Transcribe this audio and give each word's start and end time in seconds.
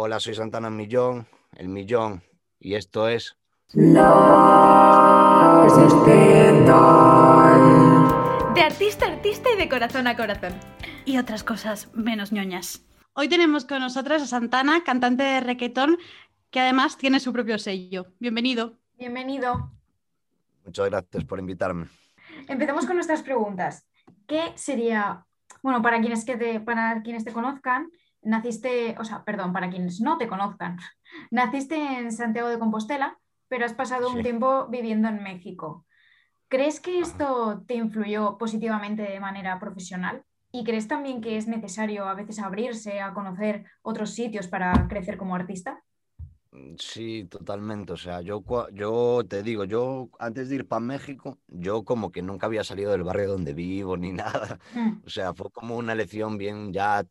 Hola, 0.00 0.20
soy 0.20 0.36
Santana 0.36 0.70
Millón, 0.70 1.26
el 1.56 1.66
Millón, 1.66 2.22
y 2.60 2.76
esto 2.76 3.08
es... 3.08 3.36
De 3.72 3.98
artista 8.60 9.06
a 9.06 9.08
artista 9.08 9.50
y 9.52 9.56
de 9.56 9.68
corazón 9.68 10.06
a 10.06 10.16
corazón. 10.16 10.52
Y 11.04 11.18
otras 11.18 11.42
cosas 11.42 11.92
menos 11.94 12.30
ñoñas. 12.30 12.86
Hoy 13.14 13.28
tenemos 13.28 13.64
con 13.64 13.80
nosotros 13.80 14.22
a 14.22 14.26
Santana, 14.26 14.84
cantante 14.84 15.24
de 15.24 15.40
requetón, 15.40 15.98
que 16.52 16.60
además 16.60 16.96
tiene 16.96 17.18
su 17.18 17.32
propio 17.32 17.58
sello. 17.58 18.06
Bienvenido. 18.20 18.78
Bienvenido. 18.96 19.72
Muchas 20.64 20.90
gracias 20.90 21.24
por 21.24 21.40
invitarme. 21.40 21.88
Empezamos 22.46 22.86
con 22.86 22.94
nuestras 22.94 23.24
preguntas. 23.24 23.84
¿Qué 24.28 24.52
sería, 24.54 25.26
bueno, 25.60 25.82
para 25.82 25.98
quienes, 25.98 26.24
que 26.24 26.36
te, 26.36 26.60
para 26.60 27.02
quienes 27.02 27.24
te 27.24 27.32
conozcan, 27.32 27.90
naciste, 28.22 28.96
o 28.98 29.04
sea, 29.04 29.24
perdón, 29.24 29.52
para 29.52 29.70
quienes 29.70 30.00
no 30.00 30.18
te 30.18 30.28
conozcan, 30.28 30.78
naciste 31.30 31.76
en 31.76 32.12
Santiago 32.12 32.48
de 32.48 32.58
Compostela, 32.58 33.18
pero 33.48 33.64
has 33.64 33.74
pasado 33.74 34.10
un 34.10 34.22
tiempo 34.22 34.66
viviendo 34.68 35.08
en 35.08 35.22
México. 35.22 35.86
¿Crees 36.48 36.80
que 36.80 37.00
esto 37.00 37.62
te 37.66 37.74
influyó 37.74 38.38
positivamente 38.38 39.02
de 39.02 39.20
manera 39.20 39.58
profesional? 39.58 40.24
¿Y 40.50 40.64
crees 40.64 40.88
también 40.88 41.20
que 41.20 41.36
es 41.36 41.46
necesario 41.46 42.06
a 42.06 42.14
veces 42.14 42.38
abrirse 42.38 43.00
a 43.00 43.12
conocer 43.12 43.66
otros 43.82 44.10
sitios 44.10 44.48
para 44.48 44.88
crecer 44.88 45.18
como 45.18 45.34
artista? 45.34 45.82
Sí, 46.78 47.26
totalmente. 47.30 47.92
O 47.92 47.96
sea, 47.96 48.22
yo, 48.22 48.42
yo 48.72 49.22
te 49.28 49.42
digo, 49.42 49.64
yo 49.64 50.08
antes 50.18 50.48
de 50.48 50.56
ir 50.56 50.66
para 50.68 50.80
México, 50.80 51.38
yo 51.46 51.84
como 51.84 52.10
que 52.10 52.22
nunca 52.22 52.46
había 52.46 52.64
salido 52.64 52.90
del 52.92 53.02
barrio 53.04 53.28
donde 53.28 53.52
vivo 53.52 53.96
ni 53.96 54.12
nada. 54.12 54.58
Mm, 54.74 55.02
O 55.04 55.10
sea, 55.10 55.34
fue 55.34 55.50
como 55.50 55.76
una 55.76 55.94
lección 55.94 56.38
bien, 56.38 56.72
ya 56.72 57.06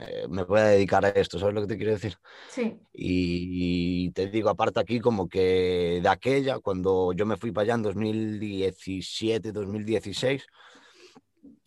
eh, 0.00 0.26
me 0.28 0.44
voy 0.44 0.60
a 0.60 0.64
dedicar 0.64 1.04
a 1.04 1.10
esto, 1.10 1.38
¿sabes 1.38 1.54
lo 1.54 1.62
que 1.62 1.66
te 1.68 1.76
quiero 1.76 1.92
decir? 1.92 2.16
Sí, 2.48 2.78
Y 2.92 4.10
te 4.12 4.28
digo, 4.28 4.50
aparte 4.50 4.80
aquí 4.80 5.00
como 5.00 5.28
que 5.28 6.00
de 6.02 6.08
aquella, 6.08 6.58
cuando 6.58 7.12
yo 7.12 7.26
me 7.26 7.36
fui 7.36 7.52
para 7.52 7.64
allá 7.64 7.74
en 7.74 7.82
2017, 7.82 9.52
2016, 9.52 10.46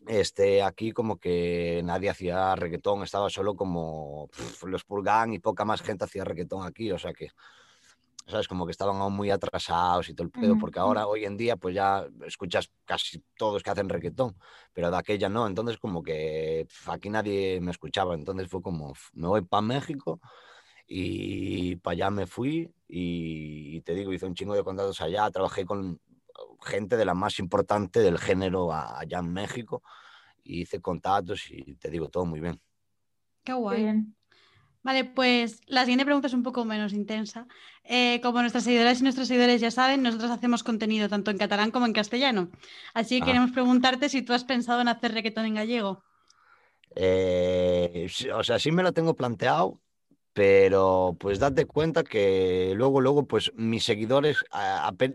este, 0.07 0.61
aquí 0.61 0.91
como 0.91 1.17
que 1.17 1.81
nadie 1.83 2.09
hacía 2.09 2.55
reggaetón, 2.55 3.03
estaba 3.03 3.29
solo 3.29 3.55
como 3.55 4.29
los 4.65 4.83
Purgan 4.83 5.33
y 5.33 5.39
poca 5.39 5.65
más 5.65 5.81
gente 5.81 6.05
hacía 6.05 6.23
reggaetón 6.23 6.65
aquí, 6.65 6.91
o 6.91 6.97
sea 6.99 7.13
que, 7.13 7.29
¿sabes? 8.27 8.47
Como 8.47 8.65
que 8.65 8.71
estaban 8.71 8.97
aún 8.97 9.13
muy 9.15 9.29
atrasados 9.31 10.09
y 10.09 10.13
todo 10.15 10.25
el 10.27 10.31
pedo, 10.33 10.57
Ujú, 10.57 10.57
porque 10.57 10.79
ahora, 10.79 11.07
hoy 11.07 11.25
en 11.25 11.37
día, 11.37 11.57
pues 11.57 11.75
ya 11.75 12.07
escuchas 12.25 12.71
casi 12.85 13.23
todos 13.37 13.63
que 13.63 13.69
hacen 13.71 13.89
reggaetón, 13.89 14.37
pero 14.73 14.91
de 14.91 14.97
aquella 14.97 15.29
no, 15.29 15.47
entonces 15.47 15.77
como 15.77 16.03
que 16.03 16.67
aquí 16.87 17.09
nadie 17.09 17.59
me 17.61 17.71
escuchaba, 17.71 18.15
entonces 18.15 18.47
fue 18.49 18.61
como, 18.61 18.93
me 19.13 19.27
voy 19.27 19.41
para 19.43 19.61
México 19.61 20.19
y 20.87 21.75
para 21.77 21.93
allá 21.93 22.09
me 22.11 22.27
fui 22.27 22.71
y, 22.87 23.77
y 23.77 23.81
te 23.81 23.93
digo, 23.95 24.13
hice 24.13 24.25
un 24.25 24.35
chingo 24.35 24.55
de 24.55 24.63
contratos 24.63 25.01
allá, 25.01 25.29
trabajé 25.31 25.65
con 25.65 25.99
gente 26.63 26.97
de 26.97 27.05
la 27.05 27.13
más 27.13 27.39
importante 27.39 27.99
del 28.01 28.17
género 28.19 28.71
a- 28.73 28.99
allá 28.99 29.19
en 29.19 29.31
México, 29.33 29.81
y 30.43 30.61
hice 30.63 30.81
contactos 30.81 31.49
y 31.51 31.75
te 31.77 31.89
digo, 31.91 32.09
todo 32.09 32.25
muy 32.25 32.39
bien. 32.41 32.61
Qué 33.43 33.53
qué 33.67 33.75
guay. 33.75 33.75
bien. 33.75 34.15
Vale, 34.85 35.03
pues 35.03 35.61
la 35.65 35.81
siguiente 35.81 36.05
pregunta 36.05 36.27
es 36.27 36.33
un 36.35 36.43
poco 36.43 36.63
menos 36.63 36.93
intensa. 36.93 37.47
Eh, 37.85 38.19
como 38.21 38.39
nuestras 38.41 38.65
seguidoras 38.65 38.99
y 38.99 39.03
nuestros 39.03 39.27
seguidores 39.27 39.59
ya 39.59 39.71
saben, 39.71 40.03
nosotros 40.03 40.29
hacemos 40.29 40.61
contenido 40.61 41.09
tanto 41.09 41.31
en 41.31 41.39
catalán 41.39 41.71
como 41.71 41.87
en 41.87 41.93
castellano. 41.93 42.49
Así 42.93 43.15
que 43.17 43.23
Ah. 43.23 43.25
queremos 43.25 43.49
preguntarte 43.51 44.09
si 44.09 44.21
tú 44.21 44.33
has 44.33 44.43
pensado 44.43 44.81
en 44.81 44.87
hacer 44.87 45.11
reggaetón 45.11 45.47
en 45.47 45.55
gallego. 45.55 46.03
Eh, 46.95 48.07
o 48.35 48.43
sea, 48.43 48.59
sí 48.59 48.71
me 48.71 48.83
lo 48.83 48.93
tengo 48.93 49.15
planteado, 49.15 49.79
pero 50.35 51.15
pues 51.17 51.39
date 51.39 51.65
cuenta 51.65 52.03
que 52.03 52.73
luego, 52.75 52.99
luego, 52.99 53.25
pues 53.25 53.53
mis 53.55 53.85
seguidores, 53.85 54.43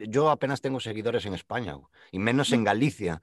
yo 0.08 0.30
apenas 0.30 0.62
tengo 0.62 0.80
seguidores 0.80 1.26
en 1.26 1.34
España 1.34 1.76
y 2.10 2.18
menos 2.18 2.52
en 2.52 2.64
Galicia. 2.64 3.20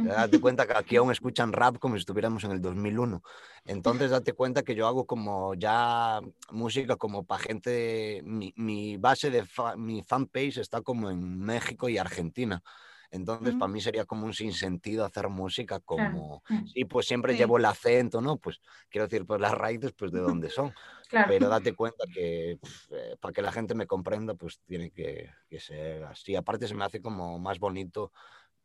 Date 0.00 0.38
cuenta 0.40 0.64
que 0.66 0.74
aquí 0.78 0.96
aún 0.96 1.10
escuchan 1.10 1.52
rap 1.52 1.78
como 1.78 1.96
si 1.96 2.00
estuviéramos 2.00 2.44
en 2.44 2.52
el 2.52 2.60
2001. 2.62 3.22
Entonces, 3.64 4.12
date 4.12 4.32
cuenta 4.32 4.62
que 4.62 4.76
yo 4.76 4.86
hago 4.86 5.06
como 5.06 5.54
ya 5.54 6.20
música 6.52 6.94
como 6.96 7.24
para 7.24 7.42
gente, 7.42 8.22
mi, 8.24 8.52
mi 8.56 8.96
base 8.96 9.30
de 9.30 9.44
fa- 9.44 9.76
mi 9.76 10.04
fanpage 10.04 10.58
está 10.58 10.82
como 10.82 11.10
en 11.10 11.38
México 11.40 11.88
y 11.88 11.98
Argentina. 11.98 12.62
Entonces, 13.10 13.54
Ujú. 13.54 13.58
para 13.58 13.72
mí 13.72 13.80
sería 13.80 14.04
como 14.06 14.26
un 14.26 14.34
sinsentido 14.34 15.04
hacer 15.04 15.28
música 15.28 15.80
como, 15.80 16.42
Mm, 16.50 16.74
sí, 16.74 16.84
pues 16.84 17.06
siempre 17.06 17.32
Sí. 17.32 17.38
llevo 17.38 17.58
el 17.58 17.64
acento, 17.64 18.20
¿no? 18.20 18.38
Pues 18.38 18.60
quiero 18.88 19.06
decir, 19.08 19.26
pues 19.26 19.40
las 19.40 19.52
raíces, 19.54 19.92
pues 19.92 20.12
de 20.12 20.20
dónde 20.20 20.48
son. 20.50 20.74
Claro. 21.08 21.32
Pero 21.32 21.48
date 21.48 21.74
cuenta 21.74 22.04
que 22.12 22.52
eh, 22.90 23.16
para 23.20 23.32
que 23.32 23.42
la 23.42 23.52
gente 23.52 23.74
me 23.74 23.86
comprenda, 23.86 24.34
pues 24.34 24.60
tiene 24.66 24.90
que, 24.90 25.30
que 25.48 25.60
ser 25.60 26.04
así. 26.04 26.36
Aparte, 26.36 26.68
se 26.68 26.74
me 26.74 26.84
hace 26.84 27.00
como 27.02 27.38
más 27.38 27.58
bonito 27.58 28.12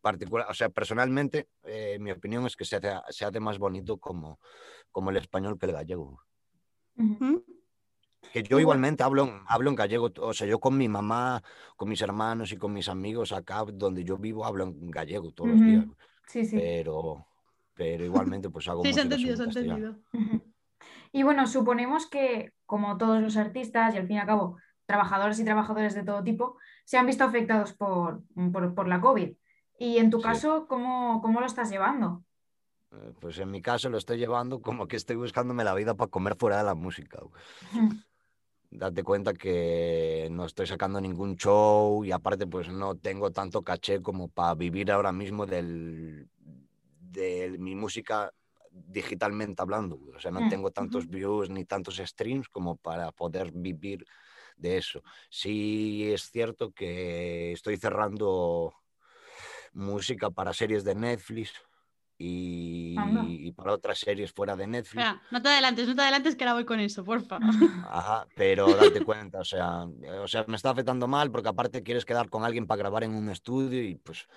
particular, 0.01 0.47
o 0.49 0.53
sea, 0.53 0.69
personalmente, 0.69 1.49
eh, 1.63 1.97
mi 1.99 2.11
opinión 2.11 2.45
es 2.45 2.55
que 2.55 2.65
se 2.65 2.77
hace, 2.77 2.91
se 3.09 3.25
hace 3.25 3.39
más 3.39 3.57
bonito 3.59 3.97
como, 3.99 4.39
como 4.91 5.09
el 5.11 5.17
español 5.17 5.57
que 5.59 5.67
el 5.67 5.73
gallego. 5.73 6.21
Ujú. 6.99 7.25
¿Mm? 7.25 7.54
Que 8.35 8.43
yo 8.43 8.59
igualmente 8.59 9.01
hablo, 9.01 9.23
en- 9.23 9.43
hablo 9.47 9.69
en 9.69 9.77
gallego, 9.77 10.11
o 10.19 10.33
sea, 10.33 10.45
yo 10.45 10.59
con 10.59 10.77
mi 10.77 10.89
mamá, 10.89 11.41
con 11.77 11.87
mis 11.87 12.01
hermanos 12.01 12.51
y 12.51 12.57
con 12.57 12.73
mis 12.73 12.89
amigos 12.89 13.31
acá 13.31 13.63
donde 13.65 14.03
yo 14.03 14.17
vivo, 14.17 14.43
hablo 14.43 14.65
en 14.65 14.91
gallego 14.91 15.31
todos 15.31 15.51
los 15.51 15.61
días, 15.61 15.85
Sí, 16.27 16.43
sí. 16.43 16.57
pero, 16.57 17.25
pero 17.75 18.03
igualmente 18.03 18.49
pues 18.49 18.67
hago 18.67 18.83
Sí, 18.83 18.91
se 18.91 18.99
ha 18.99 19.03
entendido, 19.03 19.37
se 19.37 19.43
ha 19.43 19.45
entendido. 19.45 19.95
Y 21.13 21.23
bueno, 21.23 21.47
suponemos 21.47 22.07
que, 22.07 22.51
como 22.65 22.97
todos 22.97 23.21
los 23.21 23.37
artistas, 23.37 23.95
y 23.95 23.99
al 23.99 24.07
fin 24.07 24.17
y 24.17 24.19
al 24.19 24.27
cabo, 24.27 24.57
trabajadores 24.85 25.39
y 25.39 25.45
trabajadores 25.45 25.95
de 25.95 26.03
todo 26.03 26.21
tipo, 26.21 26.57
se 26.83 26.97
han 26.97 27.05
visto 27.05 27.23
afectados 27.23 27.71
por, 27.71 28.21
por, 28.51 28.75
por 28.75 28.89
la 28.89 28.99
COVID. 28.99 29.31
Y 29.79 29.97
en 29.97 30.09
tu 30.09 30.17
Sí. 30.17 30.23
caso, 30.23 30.67
¿cómo, 30.67 31.21
cómo 31.21 31.39
lo 31.39 31.45
estás 31.45 31.69
llevando? 31.69 32.25
Eh, 32.91 33.13
Pues 33.21 33.39
en 33.39 33.49
mi 33.49 33.61
caso 33.61 33.89
lo 33.89 33.97
estoy 33.97 34.17
llevando 34.17 34.61
como 34.61 34.89
que 34.89 34.97
estoy 34.97 35.15
buscándome 35.15 35.63
la 35.63 35.73
vida 35.73 35.95
para 35.95 36.11
comer 36.11 36.35
fuera 36.35 36.57
de 36.57 36.65
la 36.65 36.75
música. 36.75 37.19
Date 38.77 39.03
cuenta 39.03 39.33
que 39.33 40.27
no 40.31 40.45
estoy 40.45 40.67
sacando 40.67 40.99
ningún 41.01 41.35
show 41.37 42.03
y 42.05 42.11
aparte 42.11 42.47
pues 42.47 42.69
no 42.69 42.95
tengo 42.97 43.31
tanto 43.31 43.63
caché 43.63 44.01
como 44.01 44.27
para 44.29 44.55
vivir 44.55 44.91
ahora 44.91 45.11
mismo 45.11 45.45
del, 45.45 46.29
de 46.99 47.55
mi 47.59 47.75
música 47.75 48.31
digitalmente 48.71 49.61
hablando. 49.61 49.99
O 50.15 50.19
sea, 50.19 50.31
no 50.31 50.43
Mm, 50.43 50.45
tengo 50.45 50.71
tantos 50.71 51.07
views 51.07 51.49
ni 51.49 51.65
tantos 51.65 51.97
streams 51.97 52.49
como 52.49 52.75
para 52.77 53.11
poder 53.11 53.51
vivir 53.53 54.05
de 54.57 54.77
eso. 54.77 55.03
Sí 55.29 56.11
es 56.13 56.29
cierto 56.31 56.71
que 56.71 57.53
estoy 57.53 57.77
cerrando 57.77 58.73
música 59.73 60.29
para 60.31 60.53
series 60.53 60.83
de 60.83 60.95
Netflix 60.95 61.53
y, 62.17 62.95
Anda. 62.97 63.23
y 63.27 63.51
para 63.51 63.73
otras 63.73 63.99
series 63.99 64.31
fuera 64.31 64.55
de 64.55 64.67
Netflix. 64.67 65.03
Espera, 65.03 65.21
no 65.31 65.41
te 65.41 65.49
adelantes, 65.49 65.87
no 65.87 65.95
te 65.95 66.01
adelantes 66.01 66.35
que 66.35 66.43
ahora 66.43 66.53
voy 66.53 66.65
con 66.65 66.79
eso, 66.79 67.03
porfa. 67.03 67.39
Ajá, 67.89 68.25
pero 68.35 68.67
date 68.75 69.01
cuenta, 69.05 69.39
o 69.39 69.43
sea, 69.45 69.85
eh, 70.01 70.19
o 70.19 70.27
sea, 70.27 70.45
me 70.47 70.55
está 70.55 70.69
afectando 70.69 71.07
mal 71.07 71.29
porque 71.31 71.49
aparte 71.49 71.83
quieres 71.83 72.05
quedar 72.05 72.29
con 72.29 72.43
alguien 72.43 72.67
para 72.67 72.79
grabar 72.79 73.03
en 73.03 73.15
un 73.15 73.29
estudio 73.29 73.83
y 73.83 73.95
pues, 73.95 74.27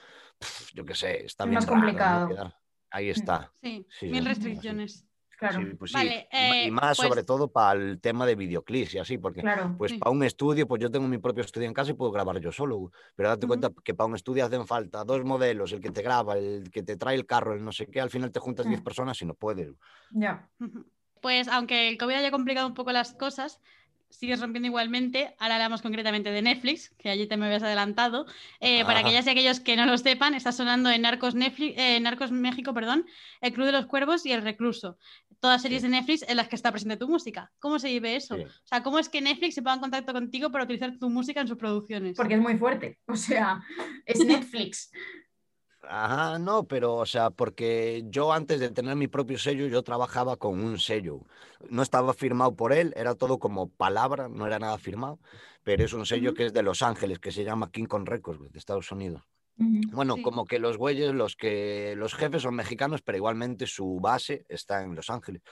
yo 0.74 0.84
qué 0.84 0.94
sé, 0.94 1.24
está 1.24 1.44
Es 1.44 1.50
bien 1.50 1.54
más 1.60 1.66
raro, 1.66 1.76
¿no? 1.76 1.82
complicado. 1.82 2.54
Ahí 2.90 3.10
está. 3.10 3.52
Sí, 3.62 3.86
Sí, 3.90 4.06
mil 4.06 4.24
restricciones. 4.24 5.04
Claro, 5.38 5.60
Sí, 5.60 5.66
pues 5.78 5.92
sí. 5.92 5.96
Vale, 5.96 6.28
y 6.32 6.36
ma- 6.48 6.56
y 6.56 6.66
eh, 6.66 6.70
más 6.72 6.96
sobre 6.96 7.10
pues- 7.22 7.26
todo 7.26 7.46
para 7.52 7.78
el 7.80 8.00
tema 8.00 8.26
de 8.26 8.34
videoclips 8.34 8.94
y 8.94 8.98
así, 8.98 9.18
porque 9.18 9.40
claro. 9.40 9.76
pues 9.78 9.92
Sí. 9.92 9.98
para 9.98 10.10
un 10.10 10.24
estudio, 10.24 10.66
pues 10.66 10.82
yo 10.82 10.90
tengo 10.90 11.06
mi 11.06 11.18
propio 11.18 11.44
estudio 11.44 11.68
en 11.68 11.74
casa 11.74 11.92
y 11.92 11.94
puedo 11.94 12.10
grabar 12.10 12.40
yo 12.40 12.50
solo, 12.50 12.90
pero 13.14 13.28
date 13.28 13.46
Ujú. 13.46 13.50
cuenta 13.50 13.70
que 13.84 13.94
para 13.94 14.08
un 14.08 14.16
estudio 14.16 14.44
hacen 14.44 14.66
falta 14.66 15.04
dos 15.04 15.24
modelos, 15.24 15.70
el 15.72 15.80
que 15.80 15.90
te 15.90 16.02
graba, 16.02 16.36
el 16.36 16.70
que 16.72 16.82
te 16.82 16.96
trae 16.96 17.14
el 17.14 17.24
carro, 17.24 17.54
el 17.54 17.64
no 17.64 17.70
sé 17.70 17.86
qué, 17.86 18.00
al 18.00 18.10
final 18.10 18.32
te 18.32 18.40
juntas 18.40 18.66
10 18.66 18.80
Mm. 18.80 18.84
personas 18.84 19.22
y 19.22 19.26
no 19.26 19.34
puedes. 19.34 19.70
Ya. 20.10 20.48
Ujú. 20.58 20.84
Pues 21.22 21.46
aunque 21.46 21.88
el 21.88 21.98
COVID 21.98 22.14
haya 22.14 22.30
complicado 22.32 22.66
un 22.66 22.74
poco 22.74 22.90
las 22.90 23.14
cosas, 23.14 23.60
sigues 24.10 24.40
rompiendo 24.40 24.66
igualmente. 24.66 25.34
Ahora 25.38 25.54
hablamos 25.56 25.82
concretamente 25.82 26.30
de 26.30 26.42
Netflix, 26.42 26.90
que 26.98 27.10
allí 27.10 27.26
te 27.26 27.36
me 27.36 27.46
habías 27.46 27.62
adelantado. 27.62 28.26
Eh, 28.60 28.84
para 28.84 29.00
Ajá. 29.00 29.08
aquellas 29.08 29.26
y 29.26 29.30
aquellos 29.30 29.60
que 29.60 29.76
no 29.76 29.86
lo 29.86 29.96
sepan, 29.98 30.34
está 30.34 30.52
sonando 30.52 30.90
en 30.90 31.02
Narcos, 31.02 31.34
Netflix, 31.34 31.74
eh, 31.78 32.00
Narcos 32.00 32.32
México, 32.32 32.74
perdón, 32.74 33.06
El 33.40 33.52
Club 33.52 33.66
de 33.66 33.72
los 33.72 33.86
Cuervos 33.86 34.24
y 34.26 34.32
El 34.32 34.42
Recluso. 34.42 34.98
Todas 35.40 35.62
series 35.62 35.82
Sí. 35.82 35.88
de 35.88 35.92
Netflix 35.96 36.22
en 36.28 36.36
las 36.36 36.48
que 36.48 36.56
está 36.56 36.72
presente 36.72 36.96
tu 36.96 37.08
música. 37.08 37.52
¿Cómo 37.60 37.78
se 37.78 37.88
vive 37.88 38.16
eso? 38.16 38.34
Sí. 38.36 38.42
O 38.42 38.66
sea, 38.66 38.82
¿cómo 38.82 38.98
es 38.98 39.08
que 39.08 39.20
Netflix 39.20 39.54
se 39.54 39.62
ponga 39.62 39.74
en 39.74 39.80
contacto 39.80 40.12
contigo 40.12 40.50
para 40.50 40.64
utilizar 40.64 40.98
tu 40.98 41.08
música 41.10 41.40
en 41.40 41.46
sus 41.48 41.56
producciones? 41.56 42.16
Porque 42.16 42.34
es 42.34 42.40
muy 42.40 42.56
fuerte. 42.56 42.98
O 43.06 43.14
sea, 43.14 43.62
es 44.04 44.18
Netflix. 44.26 44.90
Ajá, 45.90 46.38
no, 46.38 46.64
pero 46.64 46.96
o 46.96 47.06
sea, 47.06 47.30
porque 47.30 48.04
yo 48.08 48.30
antes 48.34 48.60
de 48.60 48.70
tener 48.70 48.94
mi 48.94 49.08
propio 49.08 49.38
sello, 49.38 49.66
yo 49.68 49.82
trabajaba 49.82 50.36
con 50.36 50.62
un 50.62 50.78
sello. 50.78 51.22
No 51.70 51.80
estaba 51.82 52.12
firmado 52.12 52.54
por 52.54 52.74
él, 52.74 52.92
era 52.94 53.14
todo 53.14 53.38
como 53.38 53.70
palabra, 53.70 54.28
no 54.28 54.46
era 54.46 54.58
nada 54.58 54.76
firmado, 54.76 55.18
pero 55.64 55.82
es 55.82 55.94
un 55.94 56.04
sello 56.04 56.34
que 56.34 56.44
es 56.46 56.52
de 56.52 56.62
Los 56.62 56.82
Ángeles, 56.82 57.18
que 57.18 57.32
se 57.32 57.42
llama 57.42 57.70
King 57.70 57.86
Kong 57.86 58.06
Records, 58.06 58.52
de 58.52 58.58
Estados 58.58 58.92
Unidos. 58.92 59.22
Bueno, 59.56 60.16
Sí. 60.16 60.22
como 60.22 60.44
que 60.44 60.58
los 60.58 60.76
güeyes, 60.76 61.14
los 61.14 61.34
que 61.36 61.94
los 61.96 62.14
jefes 62.14 62.42
son 62.42 62.54
mexicanos, 62.54 63.00
pero 63.00 63.16
igualmente 63.16 63.66
su 63.66 63.98
base 63.98 64.44
está 64.48 64.82
en 64.82 64.94
Los 64.94 65.08
Ángeles. 65.08 65.42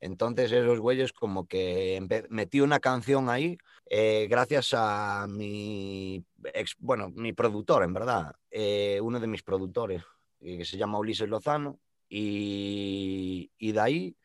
Entonces 0.00 0.52
esos 0.52 0.80
güeyes 0.80 1.12
como 1.12 1.46
que 1.46 2.06
metí 2.30 2.60
una 2.60 2.80
canción 2.80 3.28
ahí 3.30 3.58
eh, 3.86 4.26
gracias 4.28 4.70
a 4.74 5.26
mi 5.28 6.24
ex, 6.52 6.74
bueno, 6.78 7.10
mi 7.10 7.32
productor, 7.32 7.84
en 7.84 7.92
verdad, 7.92 8.34
eh, 8.50 8.98
uno 9.02 9.20
de 9.20 9.26
mis 9.26 9.42
productores, 9.42 10.02
eh, 10.40 10.58
que 10.58 10.64
se 10.64 10.78
llama 10.78 10.98
Ulises 10.98 11.28
Lozano, 11.28 11.78
y, 12.08 13.50
y 13.58 13.72
de 13.72 13.80
ahí 13.80 14.16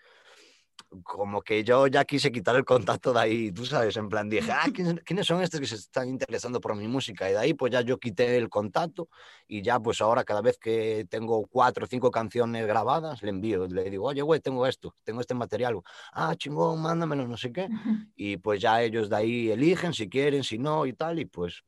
como 1.03 1.41
que 1.41 1.63
yo 1.63 1.87
ya 1.87 2.03
quise 2.03 2.31
quitar 2.31 2.55
el 2.55 2.65
contacto 2.65 3.13
de 3.13 3.19
ahí, 3.19 3.51
tú 3.51 3.65
sabes, 3.65 3.95
en 3.97 4.09
plan 4.09 4.29
dije, 4.29 4.51
ah, 4.51 4.65
¿quiénes, 4.73 5.27
son 5.27 5.41
estos 5.41 5.59
que 5.59 5.67
se 5.67 5.75
están 5.75 6.09
interesando 6.09 6.59
por 6.59 6.75
mi 6.75 6.87
música? 6.87 7.29
Y 7.29 7.33
de 7.33 7.39
ahí 7.39 7.53
pues 7.53 7.71
ya 7.71 7.81
yo 7.81 7.99
quité 7.99 8.37
el 8.37 8.49
contacto 8.49 9.09
y 9.47 9.61
ya 9.61 9.79
pues 9.79 10.01
ahora 10.01 10.23
cada 10.23 10.41
vez 10.41 10.57
que 10.57 11.05
tengo 11.09 11.45
cuatro 11.47 11.85
o 11.85 11.87
cinco 11.87 12.09
canciones 12.09 12.65
grabadas, 12.65 13.21
le 13.21 13.29
envío, 13.29 13.67
le 13.67 13.89
digo, 13.89 14.05
oye, 14.05 14.21
güey, 14.21 14.39
tengo 14.39 14.65
esto, 14.65 14.95
tengo 15.03 15.21
este 15.21 15.35
material, 15.35 15.79
ah, 16.13 16.35
chingón, 16.35 16.81
mándamelo, 16.81 17.27
no 17.27 17.37
sé 17.37 17.51
qué. 17.51 17.69
Y 18.15 18.37
pues 18.37 18.59
ya 18.59 18.81
ellos 18.81 19.09
de 19.09 19.15
ahí 19.15 19.51
eligen 19.51 19.93
si 19.93 20.09
quieren, 20.09 20.43
si 20.43 20.57
no 20.57 20.85
y 20.85 20.93
tal, 20.93 21.19
y 21.19 21.25
pues, 21.25 21.63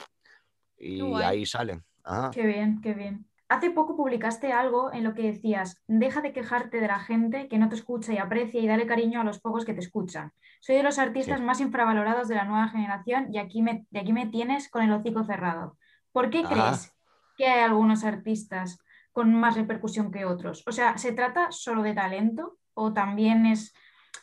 y 0.77 1.01
ahí 1.21 1.45
salen. 1.45 1.83
Ajá. 2.03 2.31
Qué 2.31 2.45
bien, 2.45 2.81
qué 2.81 2.93
bien. 2.93 3.30
Hace 3.51 3.69
poco 3.69 3.97
publicaste 3.97 4.53
algo 4.53 4.93
en 4.93 5.03
lo 5.03 5.13
que 5.13 5.23
decías, 5.23 5.75
deja 5.85 6.21
de 6.21 6.31
quejarte 6.31 6.79
de 6.79 6.87
la 6.87 6.99
gente 6.99 7.49
que 7.49 7.57
no 7.57 7.67
te 7.67 7.75
escucha 7.75 8.13
y 8.13 8.17
aprecia 8.17 8.61
y 8.61 8.65
dale 8.65 8.87
cariño 8.87 9.19
a 9.19 9.25
los 9.25 9.41
pocos 9.41 9.65
que 9.65 9.73
te 9.73 9.81
escuchan. 9.81 10.31
Soy 10.61 10.77
de 10.77 10.83
los 10.83 10.97
artistas 10.99 11.39
Sí. 11.39 11.45
más 11.45 11.59
infravalorados 11.59 12.29
de 12.29 12.35
la 12.35 12.45
nueva 12.45 12.69
generación 12.69 13.27
y 13.33 13.39
aquí 13.39 13.61
me, 13.61 13.85
y 13.91 13.97
aquí 13.97 14.13
me 14.13 14.27
tienes 14.27 14.69
con 14.69 14.83
el 14.83 14.91
hocico 14.93 15.25
cerrado. 15.25 15.77
¿Por 16.13 16.29
qué 16.29 16.39
Ajá. 16.45 16.49
crees 16.49 16.93
que 17.35 17.45
hay 17.45 17.59
algunos 17.63 18.05
artistas 18.05 18.79
con 19.11 19.33
más 19.35 19.55
repercusión 19.57 20.13
que 20.13 20.23
otros? 20.23 20.63
O 20.65 20.71
sea, 20.71 20.97
¿se 20.97 21.11
trata 21.11 21.51
solo 21.51 21.83
de 21.83 21.93
talento 21.93 22.57
o 22.73 22.93
también 22.93 23.45
es, 23.45 23.73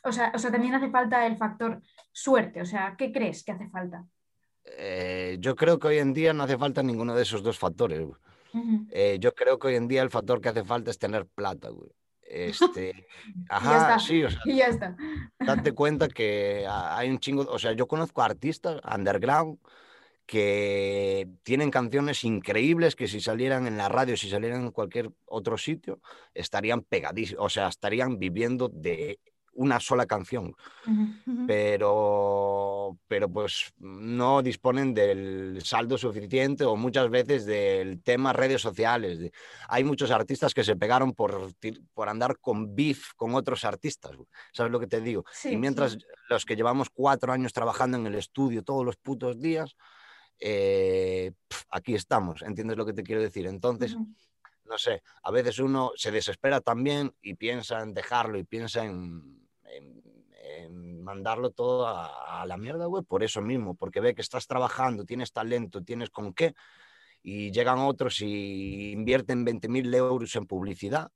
o 0.04 0.10
sea, 0.12 0.32
o 0.34 0.38
sea, 0.38 0.50
también 0.50 0.74
hace 0.74 0.88
falta 0.88 1.26
el 1.26 1.36
factor 1.36 1.82
suerte? 2.12 2.62
O 2.62 2.64
sea, 2.64 2.94
¿qué 2.96 3.12
crees 3.12 3.44
que 3.44 3.52
hace 3.52 3.68
falta? 3.68 4.06
Eh, 4.64 5.36
yo 5.38 5.54
creo 5.54 5.78
que 5.78 5.88
hoy 5.88 5.98
en 5.98 6.14
día 6.14 6.32
no 6.32 6.44
hace 6.44 6.56
falta 6.56 6.82
ninguno 6.82 7.14
de 7.14 7.24
esos 7.24 7.42
dos 7.42 7.58
factores. 7.58 8.08
Eh, 8.90 9.18
yo 9.20 9.34
creo 9.34 9.58
que 9.58 9.68
hoy 9.68 9.74
en 9.76 9.88
día 9.88 10.02
el 10.02 10.10
factor 10.10 10.40
que 10.40 10.48
hace 10.50 10.64
falta 10.64 10.90
es 10.90 10.98
tener 10.98 11.26
plata, 11.26 11.68
güey. 11.68 11.90
Este, 12.22 13.06
Y 13.26 13.42
ya 13.42 13.46
ajá, 13.56 13.76
está. 13.78 13.98
sí, 13.98 14.22
o 14.24 14.30
sea, 14.30 14.40
ya 14.46 14.66
está. 14.66 14.96
date 15.38 15.72
cuenta 15.74 16.08
que 16.08 16.66
ha- 16.68 16.96
hay 16.98 17.10
un 17.10 17.18
chingo, 17.18 17.42
o 17.42 17.58
sea, 17.58 17.72
yo 17.72 17.86
conozco 17.86 18.22
artistas 18.22 18.80
underground 18.84 19.58
que 20.26 21.26
tienen 21.42 21.70
canciones 21.70 22.22
increíbles 22.24 22.96
que 22.96 23.08
si 23.08 23.20
salieran 23.20 23.66
en 23.66 23.78
la 23.78 23.88
radio, 23.88 24.16
si 24.16 24.28
salieran 24.28 24.62
en 24.62 24.70
cualquier 24.72 25.10
otro 25.24 25.56
sitio, 25.56 26.00
estarían 26.34 26.82
pegadísimos, 26.82 27.44
o 27.44 27.48
sea, 27.48 27.68
estarían 27.68 28.18
viviendo 28.18 28.68
de 28.68 29.20
una 29.58 29.80
sola 29.80 30.06
canción, 30.06 30.54
pero, 31.48 32.96
pero 33.08 33.28
pues 33.28 33.72
no 33.78 34.40
disponen 34.40 34.94
del 34.94 35.60
saldo 35.64 35.98
suficiente 35.98 36.64
o 36.64 36.76
muchas 36.76 37.10
veces 37.10 37.44
del 37.44 38.00
tema 38.02 38.32
redes 38.32 38.62
sociales. 38.62 39.18
de- 39.18 39.32
Hay 39.68 39.82
muchos 39.82 40.12
artistas 40.12 40.54
que 40.54 40.62
se 40.62 40.76
pegaron 40.76 41.12
por, 41.12 41.52
por 41.92 42.08
andar 42.08 42.38
con 42.38 42.76
beef 42.76 43.14
con 43.16 43.34
otros 43.34 43.64
artistas. 43.64 44.12
¿sabes 44.52 44.70
lo 44.70 44.78
que 44.78 44.86
te 44.86 45.00
digo? 45.00 45.24
Sí, 45.32 45.50
y 45.50 45.56
mientras 45.56 45.92
sí. 45.92 45.98
los 46.28 46.44
que 46.44 46.54
llevamos 46.54 46.88
cuatro 46.90 47.32
años 47.32 47.52
trabajando 47.52 47.98
en 47.98 48.06
el 48.06 48.14
estudio 48.14 48.62
todos 48.62 48.84
los 48.84 48.96
putos 48.96 49.40
días, 49.40 49.74
eh, 50.38 51.32
pf, 51.48 51.64
aquí 51.70 51.94
estamos, 51.94 52.42
¿entiendes 52.42 52.76
lo 52.76 52.86
que 52.86 52.92
te 52.92 53.02
quiero 53.02 53.20
decir? 53.20 53.46
Entonces, 53.48 53.96
no 54.64 54.78
sé, 54.78 55.02
a 55.24 55.30
veces 55.32 55.58
uno 55.58 55.90
se 55.96 56.12
desespera 56.12 56.60
también 56.60 57.12
y 57.22 57.34
piensa 57.34 57.80
en 57.82 57.92
dejarlo 57.92 58.38
y 58.38 58.44
piensa 58.44 58.84
en, 58.84 59.47
en- 59.76 60.02
en 60.60 61.02
mandarlo 61.02 61.50
todo 61.50 61.86
a, 61.86 62.42
a 62.42 62.46
la 62.46 62.56
mierda, 62.56 62.86
güey, 62.86 63.02
por 63.04 63.22
eso 63.22 63.42
mismo, 63.42 63.74
porque 63.74 64.00
ve 64.00 64.14
que 64.14 64.22
estás 64.22 64.46
trabajando, 64.46 65.04
tienes 65.04 65.32
talento, 65.32 65.82
tienes 65.82 66.10
con 66.10 66.32
qué, 66.32 66.54
y 67.22 67.50
llegan 67.50 67.78
otros 67.80 68.20
y 68.22 68.92
invierten 68.92 69.44
20.000 69.44 69.92
euros 69.94 70.34
en 70.36 70.46
publicidad. 70.46 71.10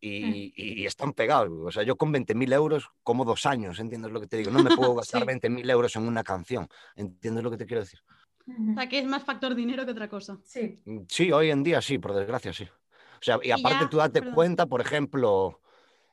Y, 0.00 0.52
y 0.54 0.86
están 0.86 1.12
pegados. 1.12 1.48
güey. 1.48 1.66
O 1.66 1.72
sea, 1.72 1.82
yo 1.82 1.96
con 1.96 2.12
20.000 2.12 2.52
euros 2.52 2.88
como 3.02 3.24
dos 3.24 3.44
años, 3.46 3.80
¿entiendes 3.80 4.12
lo 4.12 4.20
que 4.20 4.28
te 4.28 4.36
digo? 4.36 4.52
No 4.52 4.62
me 4.62 4.70
puedo 4.76 4.94
gastar 4.94 5.22
Sí. 5.22 5.26
20.000 5.26 5.68
euros 5.68 5.96
en 5.96 6.02
una 6.06 6.22
canción, 6.22 6.68
¿entiendes 6.94 7.42
lo 7.42 7.50
que 7.50 7.56
te 7.56 7.66
quiero 7.66 7.82
decir? 7.82 8.00
O 8.46 8.74
sea, 8.74 8.88
que 8.88 9.00
es 9.00 9.04
más 9.06 9.24
factor 9.24 9.54
dinero 9.56 9.84
que 9.84 9.90
otra 9.92 10.08
cosa. 10.08 10.38
Sí. 10.44 10.80
Mm, 10.84 11.00
Sí, 11.08 11.32
hoy 11.32 11.50
en 11.50 11.64
día 11.64 11.82
sí, 11.82 11.98
por 11.98 12.14
desgracia 12.14 12.52
sí. 12.52 12.64
O 12.64 13.20
sea, 13.22 13.40
y 13.42 13.50
aparte 13.50 13.84
ya- 13.84 13.90
tú 13.90 13.96
date 13.96 14.20
perdón. 14.20 14.34
cuenta, 14.36 14.66
por 14.66 14.80
ejemplo, 14.80 15.60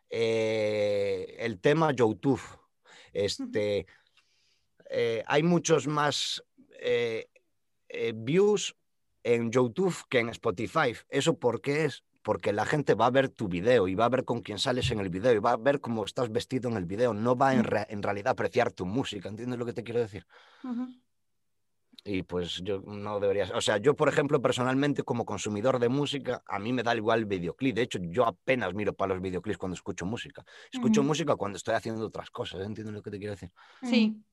eh, 0.09 1.35
el 1.39 1.59
tema 1.59 1.91
YouTube. 1.91 2.41
Este, 3.13 3.85
eh, 4.89 5.23
hay 5.27 5.43
muchos 5.43 5.87
más 5.87 6.43
eh, 6.79 7.27
eh, 7.89 8.13
views 8.15 8.75
en 9.23 9.51
YouTube 9.51 9.95
que 10.09 10.19
en 10.19 10.29
Spotify. 10.29 10.93
¿Eso 11.09 11.39
por 11.39 11.61
qué 11.61 11.85
es? 11.85 12.03
Porque 12.21 12.53
la 12.53 12.65
gente 12.65 12.95
va 12.95 13.05
a 13.05 13.11
ver 13.11 13.29
tu 13.29 13.47
video 13.47 13.87
y 13.87 13.95
va 13.95 14.05
a 14.05 14.09
ver 14.09 14.25
con 14.25 14.41
quién 14.41 14.57
sales 14.59 14.89
en 14.91 14.99
el 14.99 15.09
video 15.09 15.31
y 15.33 15.39
va 15.39 15.51
a 15.51 15.57
ver 15.57 15.79
cómo 15.79 16.03
estás 16.05 16.31
vestido 16.31 16.69
en 16.69 16.77
el 16.77 16.85
video. 16.85 17.13
No 17.13 17.35
va 17.35 17.53
en, 17.53 17.63
re- 17.63 17.85
en 17.89 18.01
realidad 18.01 18.29
a 18.29 18.31
apreciar 18.31 18.71
tu 18.71 18.85
música. 18.85 19.29
¿Entiendes 19.29 19.59
lo 19.59 19.65
que 19.65 19.73
te 19.73 19.83
quiero 19.83 19.99
decir? 19.99 20.25
Y 22.07 22.21
pues 22.21 22.61
yo 22.63 22.81
no 22.85 23.19
debería, 23.19 23.49
o 23.55 23.61
sea, 23.61 23.77
yo 23.77 23.95
por 23.95 24.07
ejemplo 24.07 24.39
personalmente 24.39 25.01
como 25.01 25.25
consumidor 25.25 25.79
de 25.79 25.89
música, 25.89 26.43
a 26.47 26.59
mí 26.59 26.71
me 26.71 26.83
da 26.83 26.95
igual 26.95 27.19
el 27.21 27.25
videoclip. 27.25 27.75
De 27.75 27.81
hecho, 27.81 27.97
yo 27.99 28.27
apenas 28.27 28.75
miro 28.75 28.93
para 28.93 29.15
los 29.15 29.23
videoclips 29.23 29.57
cuando 29.57 29.73
escucho 29.73 30.05
música. 30.05 30.45
Escucho 30.71 31.01
música 31.01 31.35
cuando 31.35 31.57
estoy 31.57 31.73
haciendo 31.73 32.05
otras 32.05 32.29
cosas, 32.29 32.61
¿entiendes 32.61 32.93
lo 32.93 33.01
que 33.01 33.09
te 33.09 33.17
quiero 33.17 33.31
decir? 33.31 33.51
Sí. 33.81 34.13
Ujú. 34.15 34.23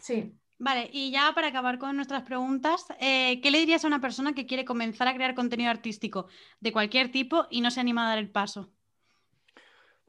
Sí. 0.00 0.34
Vale, 0.58 0.90
y 0.92 1.12
ya 1.12 1.32
para 1.34 1.48
acabar 1.48 1.78
con 1.78 1.94
nuestras 1.94 2.22
preguntas, 2.22 2.86
eh, 3.00 3.40
¿qué 3.40 3.50
le 3.52 3.60
dirías 3.60 3.84
a 3.84 3.88
una 3.88 4.00
persona 4.00 4.34
que 4.34 4.46
quiere 4.46 4.64
comenzar 4.64 5.06
a 5.06 5.14
crear 5.14 5.36
contenido 5.36 5.70
artístico 5.70 6.26
de 6.58 6.72
cualquier 6.72 7.12
tipo 7.12 7.46
y 7.48 7.60
no 7.60 7.70
se 7.70 7.80
anima 7.80 8.06
a 8.06 8.08
dar 8.08 8.18
el 8.18 8.30
paso? 8.30 8.72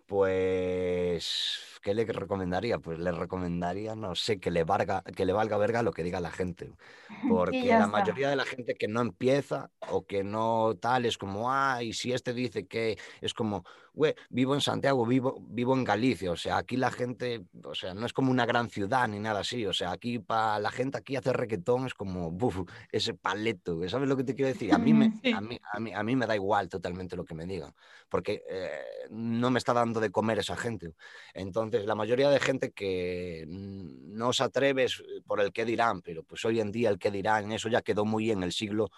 Pues, 0.08 1.75
¿qué 1.86 1.94
le 1.94 2.06
recomendaría? 2.06 2.80
Pues 2.80 3.00
le 3.00 3.12
recomendaría, 3.12 3.96
no 3.96 4.16
sé, 4.16 4.40
que 4.40 4.52
le 4.52 4.64
valga, 4.66 5.04
que 5.04 5.26
le 5.26 5.34
valga 5.34 5.58
verga 5.58 5.84
lo 5.84 5.94
que 5.94 6.04
diga 6.04 6.20
la 6.20 6.32
gente. 6.32 6.74
Porque 7.26 7.76
la 7.76 7.86
está. 7.86 7.88
mayoría 7.88 8.30
de 8.30 8.36
la 8.36 8.46
gente 8.46 8.76
que 8.76 8.88
no 8.88 9.02
empieza 9.02 9.72
o 9.80 10.06
que 10.06 10.24
no 10.24 10.76
tal 10.82 11.06
es 11.06 11.18
como, 11.18 11.52
ah, 11.52 11.84
y 11.84 11.94
si 11.94 12.12
este 12.14 12.34
dice 12.34 12.68
que 12.68 12.98
es 13.22 13.34
como, 13.36 13.64
güey, 13.94 14.16
vivo 14.30 14.56
en 14.56 14.62
Santiago, 14.62 15.06
vivo, 15.06 15.38
vivo 15.48 15.76
en 15.76 15.84
Galicia, 15.84 16.32
o 16.32 16.36
sea, 16.36 16.58
aquí 16.58 16.78
la 16.78 16.92
gente, 16.92 17.46
o 17.64 17.76
sea, 17.76 17.94
no 17.94 18.06
es 18.06 18.14
como 18.14 18.32
una 18.32 18.46
gran 18.46 18.70
ciudad 18.70 19.08
ni 19.08 19.20
nada 19.20 19.42
así, 19.42 19.66
o 19.66 19.74
sea, 19.74 19.92
aquí 19.92 20.20
para 20.20 20.60
la 20.60 20.72
gente 20.72 20.98
aquí 20.98 21.16
hacer 21.16 21.38
reggaetón 21.38 21.86
es 21.88 21.94
como, 21.94 22.32
buf, 22.32 22.62
ese 22.92 23.14
paleto, 23.14 23.88
¿sabes 23.90 24.10
lo 24.10 24.18
que 24.18 24.24
te 24.24 24.36
quiero 24.36 24.50
decir? 24.50 24.74
A 24.74 24.78
mí 24.80 24.94
me, 24.94 25.12
Sí. 25.24 25.32
a 25.32 25.42
mí, 25.42 25.60
a 25.74 25.80
mí, 25.80 25.94
a 25.94 26.04
mí 26.04 26.16
me 26.16 26.28
da 26.28 26.36
igual 26.36 26.70
totalmente 26.70 27.16
lo 27.16 27.26
que 27.26 27.36
me 27.36 27.46
digan, 27.46 27.74
porque 28.10 28.44
eh, 28.50 28.70
no 29.10 29.50
me 29.52 29.60
está 29.60 29.74
dando 29.74 30.00
de 30.00 30.12
comer 30.12 30.40
esa 30.40 30.56
gente. 30.58 30.94
Entonces, 31.34 31.75
la 31.84 31.96
mayoría 31.96 32.30
de 32.30 32.40
gente 32.40 32.72
que 32.72 33.46
no 33.48 34.32
se 34.34 34.44
atreve 34.44 34.86
es 34.86 35.04
por 35.26 35.42
el 35.42 35.52
qué 35.52 35.66
dirán, 35.66 36.02
pero 36.02 36.24
pues 36.24 36.44
hoy 36.46 36.60
en 36.60 36.72
día 36.72 36.90
el 36.90 37.00
qué 37.00 37.12
dirán, 37.12 37.52
eso 37.52 37.70
ya 37.70 37.82
quedó 37.82 38.06
muy 38.06 38.32
en 38.32 38.44
el 38.44 38.52
siglo, 38.52 38.90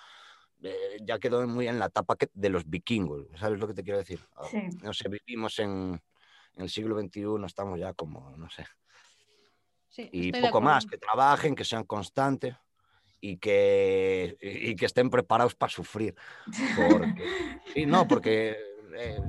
eh, 0.61 0.97
ya 1.03 1.19
quedó 1.19 1.47
muy 1.47 1.67
en 1.67 1.79
la 1.79 1.85
etapa 1.87 2.15
que- 2.15 2.29
de 2.33 2.49
los 2.49 2.69
vikingos, 2.69 3.27
¿sabes 3.39 3.59
lo 3.59 3.67
que 3.67 3.73
te 3.73 3.83
quiero 3.83 3.99
decir? 3.99 4.19
Ah, 4.35 4.47
Sí. 4.49 4.57
No 4.81 4.93
sé, 4.93 5.09
vivimos 5.09 5.57
en, 5.59 6.01
en 6.55 6.61
el 6.61 6.69
siglo 6.69 6.95
XXI, 6.95 7.45
estamos 7.45 7.79
ya 7.79 7.93
como, 7.93 8.35
no 8.37 8.49
sé, 8.49 8.65
Sí, 9.89 10.09
y 10.11 10.31
poco 10.31 10.61
más, 10.61 10.85
que 10.85 10.97
trabajen, 10.97 11.55
que 11.55 11.63
sean 11.65 11.83
constantes 11.85 12.55
y 13.19 13.37
que, 13.37 14.37
y 14.41 14.75
que 14.75 14.85
estén 14.85 15.09
preparados 15.09 15.55
para 15.55 15.71
sufrir. 15.71 16.13
Porque, 16.75 17.23
sí, 17.73 17.85
no, 17.85 18.07
porque 18.07 18.57
eh, 18.95 19.21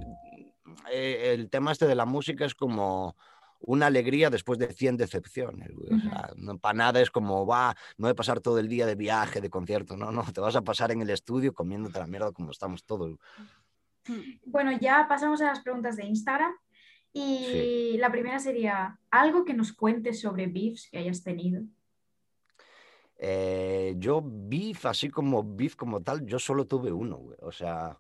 eh, 0.91 1.33
el 1.35 1.49
tema 1.49 1.73
este 1.73 1.87
de 1.87 1.95
la 1.95 2.05
música 2.05 2.45
es 2.45 2.55
como 2.55 3.17
una 3.61 3.87
alegría 3.87 4.31
después 4.31 4.59
de 4.59 4.73
100 4.73 4.97
decepciones. 4.97 5.71
güey. 5.75 5.93
O 5.93 6.01
sea, 6.01 6.31
no, 6.37 6.59
para 6.59 6.75
nada 6.75 7.01
es 7.01 7.11
como, 7.11 7.47
va, 7.47 7.77
no 7.97 8.09
a 8.09 8.15
pasar 8.15 8.41
todo 8.41 8.59
el 8.59 8.69
día 8.69 8.87
de 8.87 8.95
viaje, 8.95 9.41
de 9.41 9.51
concierto. 9.51 9.97
No, 9.97 10.13
no, 10.13 10.25
te 10.33 10.41
vas 10.41 10.57
a 10.57 10.63
pasar 10.63 10.93
en 10.93 11.03
el 11.03 11.11
estudio 11.11 11.53
comiéndote 11.53 11.99
la 11.99 12.07
mierda 12.07 12.33
como 12.33 12.51
estamos 12.51 12.85
todos. 12.85 13.13
Mm. 14.07 14.13
Bueno, 14.47 14.73
ya 14.81 15.07
pasamos 15.09 15.43
a 15.43 15.47
las 15.47 15.61
preguntas 15.61 15.97
de 15.97 16.07
Instagram. 16.07 16.53
Y 17.13 17.39
Sí. 17.93 17.97
la 17.99 18.11
primera 18.13 18.39
sería, 18.39 18.99
¿algo 19.11 19.45
que 19.45 19.55
nos 19.55 19.73
cuentes 19.73 20.21
sobre 20.21 20.47
beefs 20.47 20.89
que 20.91 20.99
hayas 20.99 21.23
tenido? 21.23 21.63
Eh, 23.19 23.95
yo 23.99 24.23
beef, 24.25 24.87
así 24.87 25.09
como 25.11 25.43
beef 25.43 25.75
como 25.75 26.01
tal, 26.03 26.25
yo 26.25 26.39
solo 26.39 26.67
tuve 26.67 26.93
uno, 26.93 27.17
güey. 27.17 27.37
O 27.43 27.51
sea... 27.53 27.99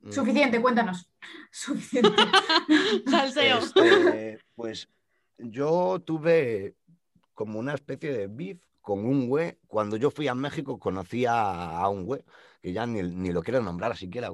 mm, 0.00 0.10
Suficiente, 0.12 0.60
cuéntanos. 0.60 1.10
Suficiente. 1.50 2.10
Salseo. 3.06 3.58
Este, 3.58 4.38
pues 4.54 4.88
yo 5.38 6.00
tuve 6.04 6.76
como 7.34 7.58
una 7.58 7.74
especie 7.74 8.12
de 8.12 8.26
beef 8.26 8.58
con 8.80 9.04
un 9.04 9.28
güey. 9.28 9.58
Cuando 9.66 9.96
yo 9.96 10.10
fui 10.10 10.28
a 10.28 10.34
México 10.34 10.78
conocí 10.78 11.26
a, 11.26 11.78
a 11.78 11.88
un 11.88 12.04
güey, 12.04 12.22
que 12.60 12.72
ya 12.72 12.86
ni, 12.86 13.02
ni 13.02 13.32
lo 13.32 13.42
quiero 13.42 13.60
nombrar 13.62 13.96
siquiera. 13.96 14.30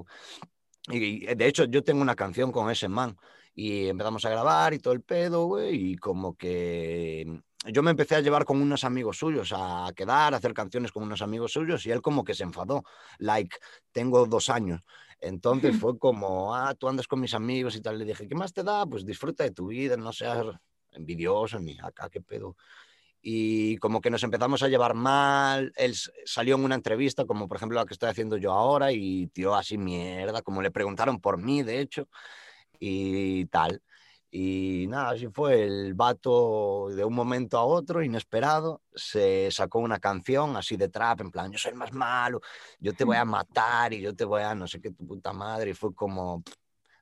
y, 0.90 1.26
de 1.34 1.46
hecho 1.46 1.64
yo 1.64 1.82
tengo 1.84 2.02
una 2.02 2.16
canción 2.16 2.52
con 2.52 2.70
ese 2.70 2.88
man 2.88 3.16
y 3.54 3.88
empezamos 3.88 4.24
a 4.24 4.30
grabar 4.30 4.74
y 4.74 4.78
todo 4.78 4.94
el 4.94 5.02
pedo, 5.02 5.46
güey, 5.46 5.92
y 5.92 5.96
como 5.96 6.36
que 6.36 7.40
yo 7.72 7.82
me 7.82 7.90
empecé 7.92 8.16
a 8.16 8.20
llevar 8.20 8.44
con 8.44 8.60
unos 8.60 8.84
amigos 8.84 9.18
suyos, 9.18 9.52
a 9.56 9.90
quedar, 9.94 10.34
a 10.34 10.36
hacer 10.36 10.52
canciones 10.52 10.92
con 10.92 11.02
unos 11.02 11.22
amigos 11.22 11.52
suyos 11.52 11.86
y 11.86 11.90
él 11.90 12.02
como 12.02 12.24
que 12.24 12.34
se 12.34 12.42
enfadó, 12.42 12.84
like, 13.18 13.56
tengo 13.92 14.26
dos 14.26 14.50
años. 14.50 14.82
Entonces 15.20 15.74
fue 15.80 15.98
como, 15.98 16.54
ah, 16.54 16.74
tú 16.74 16.88
andas 16.88 17.06
con 17.06 17.20
mis 17.20 17.34
amigos 17.34 17.76
y 17.76 17.80
tal. 17.80 17.98
Le 17.98 18.04
dije, 18.04 18.28
¿qué 18.28 18.34
más 18.34 18.52
te 18.52 18.62
da? 18.62 18.84
Pues 18.86 19.06
disfruta 19.06 19.44
de 19.44 19.50
tu 19.50 19.68
vida, 19.68 19.96
no 19.96 20.12
seas 20.12 20.46
envidioso 20.94 21.58
ni 21.58 21.78
acá, 21.80 22.08
qué 22.10 22.20
pedo. 22.20 22.56
Y 23.20 23.78
como 23.78 24.00
que 24.00 24.10
nos 24.10 24.22
empezamos 24.22 24.62
a 24.62 24.68
llevar 24.68 24.94
mal. 24.94 25.72
Él 25.76 25.94
salió 26.26 26.56
en 26.56 26.64
una 26.64 26.74
entrevista, 26.74 27.24
como 27.24 27.48
por 27.48 27.56
ejemplo 27.56 27.78
la 27.78 27.86
que 27.86 27.94
estoy 27.94 28.10
haciendo 28.10 28.36
yo 28.36 28.52
ahora, 28.52 28.92
y 28.92 29.28
tiró 29.28 29.54
así 29.54 29.78
mierda, 29.78 30.42
como 30.42 30.62
le 30.62 30.70
preguntaron 30.70 31.20
por 31.20 31.38
mí, 31.38 31.62
de 31.62 31.80
hecho, 31.80 32.08
y 32.78 33.46
tal. 33.46 33.82
Y 34.36 34.86
nada, 34.88 35.10
así 35.10 35.28
fue. 35.28 35.62
El 35.62 35.94
vato 35.94 36.88
de 36.90 37.04
un 37.04 37.14
momento 37.14 37.56
a 37.56 37.64
otro, 37.64 38.02
inesperado, 38.02 38.82
se 38.92 39.48
sacó 39.52 39.78
una 39.78 40.00
canción 40.00 40.56
así 40.56 40.76
de 40.76 40.88
trap, 40.88 41.20
en 41.20 41.30
plan, 41.30 41.52
yo 41.52 41.58
soy 41.58 41.70
el 41.70 41.78
más 41.78 41.92
malo, 41.92 42.40
yo 42.80 42.92
te 42.94 43.04
voy 43.04 43.16
a 43.16 43.24
matar 43.24 43.92
y 43.92 44.00
yo 44.00 44.12
te 44.16 44.24
voy 44.24 44.42
a 44.42 44.54
no 44.56 44.66
sé 44.66 44.80
qué, 44.80 44.90
tu 44.90 45.06
puta 45.06 45.32
madre. 45.32 45.70
Y 45.70 45.74
fue 45.74 45.94
como, 45.94 46.42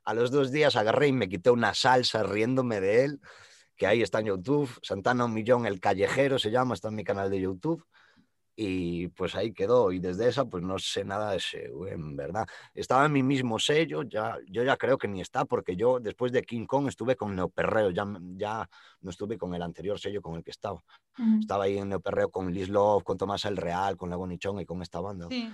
a 0.05 0.13
los 0.13 0.29
dos 0.29 0.51
días 0.51 0.75
agarré 0.75 1.07
y 1.07 1.11
me 1.11 1.27
quité 1.27 1.49
una 1.49 1.73
salsa 1.73 2.21
riéndome 2.21 2.79
de 2.79 3.05
él, 3.05 3.21
que 3.75 3.87
ahí 3.87 4.01
está 4.01 4.19
en 4.19 4.27
YouTube, 4.27 4.69
Santana 4.81 5.25
Un 5.25 5.33
Millón, 5.33 5.65
el 5.65 5.79
callejero 5.79 6.39
se 6.39 6.51
llama, 6.51 6.73
está 6.73 6.89
en 6.89 6.95
mi 6.95 7.03
canal 7.03 7.29
de 7.29 7.41
YouTube 7.41 7.85
y 8.55 9.07
pues 9.09 9.35
ahí 9.35 9.51
quedó. 9.51 9.91
Y 9.91 9.99
desde 9.99 10.27
esa, 10.27 10.45
pues 10.45 10.63
no 10.63 10.77
sé 10.77 11.03
nada 11.03 11.31
de 11.31 11.37
ese, 11.37 11.71
en 11.87 12.15
verdad. 12.15 12.45
Estaba 12.73 13.05
en 13.05 13.11
mi 13.11 13.23
mismo 13.23 13.57
sello, 13.59 14.03
ya, 14.03 14.37
yo 14.47 14.63
ya 14.63 14.77
creo 14.77 14.97
que 14.97 15.07
ni 15.07 15.21
está, 15.21 15.45
porque 15.45 15.75
yo 15.75 15.99
después 15.99 16.31
de 16.31 16.43
King 16.43 16.65
Kong 16.65 16.87
estuve 16.87 17.15
con 17.15 17.35
Neoperreo, 17.35 17.89
ya, 17.91 18.05
ya 18.35 18.69
no 19.01 19.09
estuve 19.09 19.37
con 19.37 19.53
el 19.55 19.61
anterior 19.61 19.99
sello 19.99 20.21
con 20.21 20.35
el 20.35 20.43
que 20.43 20.51
estaba. 20.51 20.83
Estaba 21.39 21.65
ahí 21.65 21.77
en 21.77 21.89
Neoperreo 21.89 22.29
con 22.29 22.53
Liz 22.53 22.69
Love, 22.69 23.03
con 23.03 23.17
Tomás 23.17 23.45
El 23.45 23.57
Real, 23.57 23.97
con 23.97 24.09
Lago 24.09 24.27
Nichón 24.27 24.59
y 24.59 24.65
con 24.65 24.81
esta 24.81 24.99
banda. 24.99 25.27
Sí. 25.29 25.51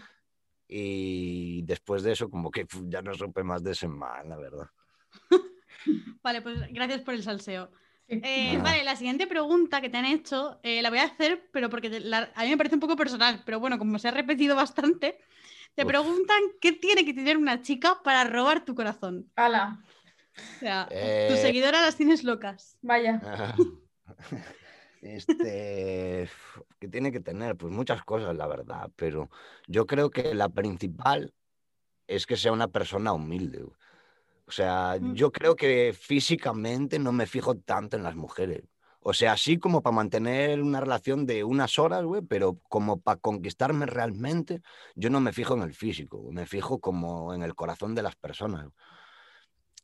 Y 0.67 1.63
después 1.63 2.03
de 2.03 2.11
eso, 2.11 2.29
como 2.29 2.51
que 2.51 2.67
ya 2.83 3.01
no 3.01 3.13
supe 3.15 3.43
más 3.43 3.63
de 3.63 3.71
ese 3.71 3.87
man, 3.87 4.29
la 4.29 4.37
verdad. 4.37 4.67
Vale, 6.21 6.41
pues 6.41 6.59
gracias 6.71 7.01
por 7.01 7.13
el 7.13 7.23
salseo. 7.23 7.71
Eh, 8.23 8.57
vale, 8.63 8.83
la 8.83 8.95
siguiente 8.95 9.27
pregunta 9.27 9.81
que 9.81 9.89
te 9.89 9.97
han 9.97 10.05
hecho 10.05 10.59
eh, 10.63 10.81
la 10.81 10.89
voy 10.89 10.99
a 10.99 11.03
hacer, 11.03 11.47
pero 11.51 11.69
porque 11.69 11.89
te- 11.89 11.99
la- 11.99 12.31
a 12.35 12.43
mí 12.43 12.49
me 12.49 12.57
parece 12.57 12.75
un 12.75 12.81
poco 12.81 12.95
personal, 12.95 13.43
pero 13.45 13.59
bueno, 13.59 13.77
como 13.77 13.99
se 13.99 14.07
ha 14.07 14.11
repetido 14.11 14.55
bastante, 14.55 15.19
te 15.75 15.83
Uf. 15.83 15.87
preguntan 15.87 16.39
qué 16.59 16.71
tiene 16.71 17.05
que 17.05 17.13
tener 17.13 17.37
una 17.37 17.61
chica 17.61 18.01
para 18.03 18.23
robar 18.23 18.65
tu 18.65 18.73
corazón. 18.73 19.31
Ala, 19.35 19.79
O 20.35 20.59
sea, 20.59 20.87
tus 20.87 20.97
Eh. 20.97 21.41
seguidoras 21.41 21.81
las 21.81 21.95
tienes 21.97 22.23
locas. 22.23 22.77
vaya. 22.81 23.21
Este, 25.01 26.29
que 26.79 26.87
tiene 26.89 27.11
que 27.11 27.21
tener, 27.21 27.55
pues 27.55 27.71
muchas 27.71 28.03
cosas, 28.03 28.35
la 28.35 28.47
verdad, 28.47 28.91
pero 28.97 29.29
yo 29.67 29.85
creo 29.85 30.09
que 30.09 30.33
la 30.35 30.49
principal 30.49 31.33
es 32.07 32.25
que 32.25 32.35
sea 32.35 32.51
una 32.51 32.67
persona 32.67 33.13
humilde. 33.13 33.63
O 34.49 34.51
sea, 34.51 34.97
Mm. 34.99 35.13
yo 35.13 35.31
creo 35.31 35.55
que 35.55 35.93
físicamente 35.93 36.97
no 36.97 37.11
me 37.11 37.27
fijo 37.27 37.55
tanto 37.59 37.97
en 37.97 38.01
las 38.03 38.15
mujeres. 38.15 38.63
O 38.99 39.13
sea, 39.13 39.33
así 39.33 39.59
como 39.59 39.83
para 39.83 39.95
mantener 39.95 40.59
una 40.59 40.81
relación 40.81 41.27
de 41.27 41.43
unas 41.43 41.77
horas, 41.77 42.03
güey, 42.03 42.23
pero 42.23 42.57
como 42.67 42.99
para 42.99 43.19
conquistarme 43.19 43.85
realmente, 43.85 44.61
yo 44.95 45.11
no 45.11 45.19
me 45.21 45.33
fijo 45.33 45.53
en 45.53 45.61
el 45.61 45.75
físico, 45.75 46.31
me 46.31 46.47
fijo 46.47 46.79
como 46.79 47.31
en 47.35 47.43
el 47.43 47.53
corazón 47.53 47.93
de 47.93 48.01
las 48.01 48.15
personas. 48.15 48.65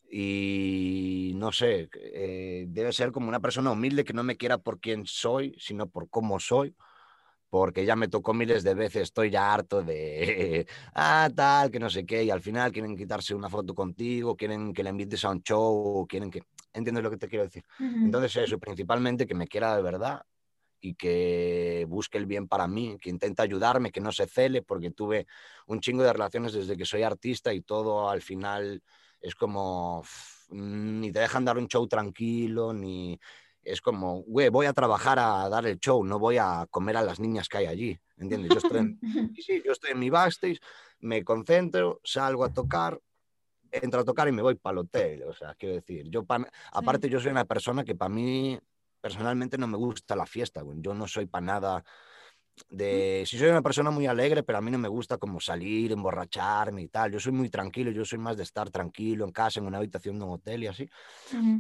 Y 0.10 1.34
no 1.36 1.52
sé, 1.52 1.88
eh, 1.94 2.66
debe 2.68 2.92
ser 2.92 3.12
como 3.12 3.28
una 3.28 3.40
persona 3.40 3.72
humilde 3.72 4.04
que 4.04 4.14
no 4.14 4.24
me 4.24 4.36
quiera 4.36 4.58
por 4.58 4.80
quién 4.80 5.06
soy, 5.06 5.56
sino 5.60 5.88
por 5.90 6.10
cómo 6.10 6.40
soy, 6.40 6.76
porque 7.56 7.86
ya 7.86 7.96
me 7.96 8.10
tocó 8.10 8.34
miles 8.34 8.64
de 8.66 8.74
veces, 8.74 9.04
estoy 9.04 9.30
ya 9.30 9.54
harto 9.54 9.82
de, 9.82 10.68
ah, 10.94 11.30
tal, 11.34 11.72
que 11.72 11.80
no 11.80 11.90
sé 11.90 12.06
qué, 12.06 12.22
y 12.22 12.30
al 12.30 12.42
final 12.42 12.70
quieren 12.70 12.98
quitarse 12.98 13.34
una 13.34 13.48
foto 13.48 13.74
contigo, 13.74 14.36
quieren 14.36 14.74
que 14.74 14.84
le 14.84 14.90
invites 14.90 15.24
a 15.24 15.30
un 15.30 15.42
show, 15.42 16.06
quieren 16.06 16.30
que... 16.30 16.44
¿Entiendes 16.74 17.02
lo 17.02 17.10
que 17.10 17.16
te 17.16 17.30
quiero 17.30 17.46
decir? 17.46 17.64
Ujú. 17.80 18.08
Entonces 18.08 18.36
eso, 18.36 18.60
principalmente 18.60 19.26
que 19.26 19.36
me 19.36 19.48
quiera 19.48 19.74
de 19.74 19.82
verdad 19.82 20.22
y 20.82 20.96
que 20.96 21.86
busque 21.88 22.18
el 22.18 22.26
bien 22.26 22.50
para 22.50 22.68
mí, 22.68 22.98
que 23.00 23.10
intente 23.10 23.42
ayudarme, 23.42 23.90
que 23.90 24.02
no 24.02 24.12
se 24.12 24.28
cele, 24.28 24.62
porque 24.62 24.92
tuve 24.92 25.26
un 25.68 25.80
chingo 25.80 26.04
de 26.04 26.12
relaciones 26.12 26.52
desde 26.52 26.76
que 26.76 26.84
soy 26.84 27.04
artista 27.04 27.54
y 27.54 27.62
todo 27.62 28.10
al 28.10 28.22
final 28.22 28.84
es 29.22 29.34
como, 29.34 30.04
ni 30.50 31.10
te 31.10 31.20
dejan 31.20 31.46
dar 31.46 31.58
un 31.58 31.70
show 31.70 31.88
tranquilo, 31.88 32.74
ni 32.74 33.18
es 33.66 33.82
como, 33.82 34.22
güey, 34.24 34.50
voy 34.50 34.66
a 34.68 34.74
trabajar 34.74 35.20
a 35.20 35.50
dar 35.50 35.66
el 35.66 35.80
show, 35.80 36.04
no 36.06 36.20
voy 36.20 36.38
a 36.38 36.66
comer 36.70 36.98
a 36.98 37.02
las 37.02 37.20
niñas 37.20 37.50
que 37.50 37.58
hay 37.58 37.66
allí, 37.66 38.00
¿entiendes? 38.18 38.52
Yo 38.52 38.58
estoy 38.60 38.80
en, 38.80 39.00
Sí, 39.42 39.62
yo 39.66 39.72
estoy 39.74 39.92
en 39.92 40.00
mi 40.00 40.10
backstage, 40.10 40.60
me 41.00 41.24
concentro, 41.24 42.00
salgo 42.04 42.44
a 42.46 42.54
tocar, 42.54 43.00
entro 43.72 44.00
a 44.02 44.06
tocar 44.06 44.28
y 44.28 44.32
me 44.32 44.42
voy 44.42 44.56
para 44.56 44.74
el 44.74 44.78
hotel. 44.80 45.24
O 45.24 45.34
sea, 45.34 45.54
quiero 45.56 45.76
decir, 45.76 46.10
yo 46.10 46.24
pa- 46.24 46.48
aparte 46.72 47.10
yo 47.10 47.20
soy 47.20 47.32
una 47.32 47.46
persona 47.46 47.84
que 47.84 47.96
para 47.96 48.10
mí 48.10 48.58
personalmente 49.02 49.58
no 49.58 49.68
me 49.68 49.78
gusta 49.78 50.16
la 50.16 50.26
fiesta, 50.26 50.62
güey. 50.62 50.78
Yo 50.82 50.94
no 50.94 51.08
soy 51.08 51.26
para 51.26 51.46
nada 51.46 51.84
de... 52.70 53.24
Sí 53.26 53.38
soy 53.38 53.50
una 53.50 53.62
persona 53.62 53.92
muy 53.92 54.08
alegre, 54.08 54.44
pero 54.44 54.58
a 54.58 54.62
mí 54.62 54.72
no 54.72 54.78
me 54.78 54.88
gusta 54.88 55.18
como 55.18 55.40
salir, 55.40 55.92
emborracharme 55.92 56.84
y 56.84 56.88
tal. 56.88 57.12
Yo 57.12 57.20
soy 57.20 57.32
muy 57.34 57.50
tranquilo, 57.50 57.92
yo 57.92 58.06
soy 58.06 58.20
más 58.20 58.38
de 58.38 58.44
estar 58.44 58.70
tranquilo 58.70 59.26
en 59.26 59.32
casa, 59.32 59.60
en 59.60 59.68
una 59.68 59.78
habitación 59.78 60.20
de 60.20 60.26
un 60.26 60.32
hotel 60.34 60.64
y 60.64 60.68
así. 60.68 60.90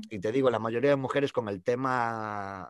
Y 0.09 0.19
te 0.19 0.31
digo, 0.31 0.49
la 0.49 0.59
mayoría 0.59 0.91
de 0.91 0.95
mujeres 0.95 1.31
con 1.31 1.49
el 1.49 1.63
tema 1.63 2.69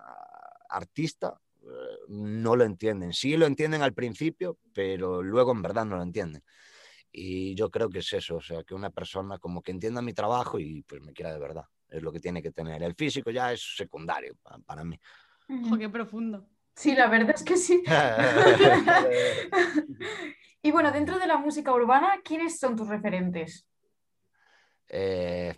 artista 0.70 1.40
eh, 1.64 1.68
no 2.10 2.56
lo 2.56 2.64
entienden. 2.64 3.14
Sí 3.14 3.38
lo 3.38 3.46
entienden 3.46 3.82
al 3.82 3.94
principio, 3.94 4.58
pero 4.74 5.22
luego 5.22 5.52
en 5.52 5.62
verdad 5.62 5.86
no 5.86 5.98
lo 5.98 6.04
entienden. 6.04 6.44
Y 7.12 7.56
yo 7.56 7.70
creo 7.72 7.90
que 7.90 8.00
es 8.00 8.14
eso, 8.14 8.38
o 8.38 8.42
sea, 8.42 8.64
que 8.64 8.76
una 8.76 8.90
persona 8.90 9.38
como 9.40 9.62
que 9.62 9.72
entienda 9.72 10.02
mi 10.02 10.14
trabajo 10.14 10.60
y 10.60 10.82
pues 10.84 11.02
me 11.02 11.14
quiera 11.14 11.32
de 11.34 11.40
verdad. 11.40 11.64
Es 11.90 12.02
lo 12.04 12.12
que 12.12 12.20
tiene 12.20 12.42
que 12.42 12.52
tener. 12.52 12.84
El 12.84 12.96
físico 12.96 13.32
ya 13.32 13.54
es 13.54 13.76
secundario 13.78 14.36
pa- 14.42 14.60
para 14.66 14.84
mí. 14.84 15.00
Ojo, 15.48 15.78
qué 15.78 15.90
profundo. 15.90 16.50
Sí, 16.76 16.94
la 16.94 17.08
verdad 17.08 17.36
es 17.36 17.44
que 17.44 17.58
sí. 17.58 17.84
Y 20.62 20.72
bueno, 20.72 20.92
dentro 20.92 21.20
de 21.20 21.28
la 21.28 21.38
música 21.38 21.72
urbana, 21.72 22.22
¿quiénes 22.24 22.58
son 22.58 22.76
tus 22.76 22.88
referentes? 22.88 23.68
Eh, 24.90 25.56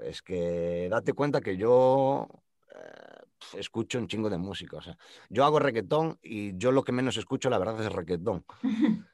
es 0.00 0.20
que 0.20 0.88
date 0.90 1.14
cuenta 1.14 1.40
que 1.40 1.56
yo 1.56 2.28
eh, 2.74 3.58
escucho 3.58 3.98
un 3.98 4.06
chingo 4.06 4.28
de 4.28 4.36
música. 4.36 4.76
O 4.76 4.82
sea, 4.82 4.98
yo 5.30 5.42
hago 5.42 5.58
reggaetón 5.58 6.18
y 6.20 6.54
yo 6.58 6.70
lo 6.70 6.84
que 6.84 6.92
menos 6.92 7.16
escucho, 7.16 7.48
la 7.48 7.56
verdad, 7.56 7.82
es 7.82 7.92
reggaetón. 7.92 8.44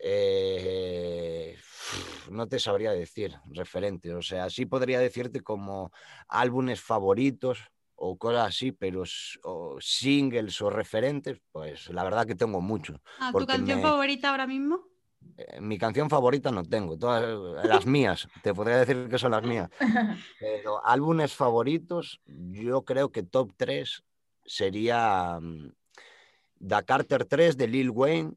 Eh, 0.00 1.56
no 2.30 2.46
te 2.46 2.60
sabría 2.60 2.92
decir 2.92 3.34
referentes. 3.46 4.14
O 4.14 4.22
sea, 4.22 4.48
sí 4.48 4.64
podría 4.64 5.00
decirte 5.00 5.40
como 5.40 5.90
álbumes 6.28 6.80
favoritos 6.80 7.58
o 8.00 8.16
cosas 8.16 8.48
así, 8.48 8.72
pero 8.72 9.02
o 9.42 9.76
singles 9.80 10.60
o 10.62 10.70
referentes, 10.70 11.38
pues 11.52 11.88
la 11.90 12.04
verdad 12.04 12.26
que 12.26 12.34
tengo 12.34 12.60
muchos. 12.60 12.96
Ah, 13.18 13.32
¿Tu 13.36 13.46
canción 13.46 13.78
me- 13.78 13.82
favorita 13.82 14.30
ahora 14.30 14.46
mismo? 14.46 14.86
Eh, 15.36 15.60
mi 15.60 15.78
canción 15.78 16.08
favorita 16.08 16.50
no 16.50 16.62
tengo, 16.64 16.96
todas 16.96 17.24
las 17.66 17.86
mías, 17.86 18.28
te 18.42 18.54
podría 18.54 18.78
decir 18.78 19.08
que 19.08 19.18
son 19.18 19.32
las 19.32 19.42
mías. 19.42 19.68
Pero 20.40 20.84
álbumes 20.84 21.34
favoritos, 21.34 22.20
yo 22.26 22.82
creo 22.84 23.10
que 23.10 23.22
top 23.24 23.52
3 23.56 24.02
sería 24.44 25.38
mm, 25.40 25.72
Da 26.60 26.82
Carter 26.82 27.24
3 27.24 27.56
de 27.56 27.66
Lil 27.68 27.90
Wayne, 27.90 28.34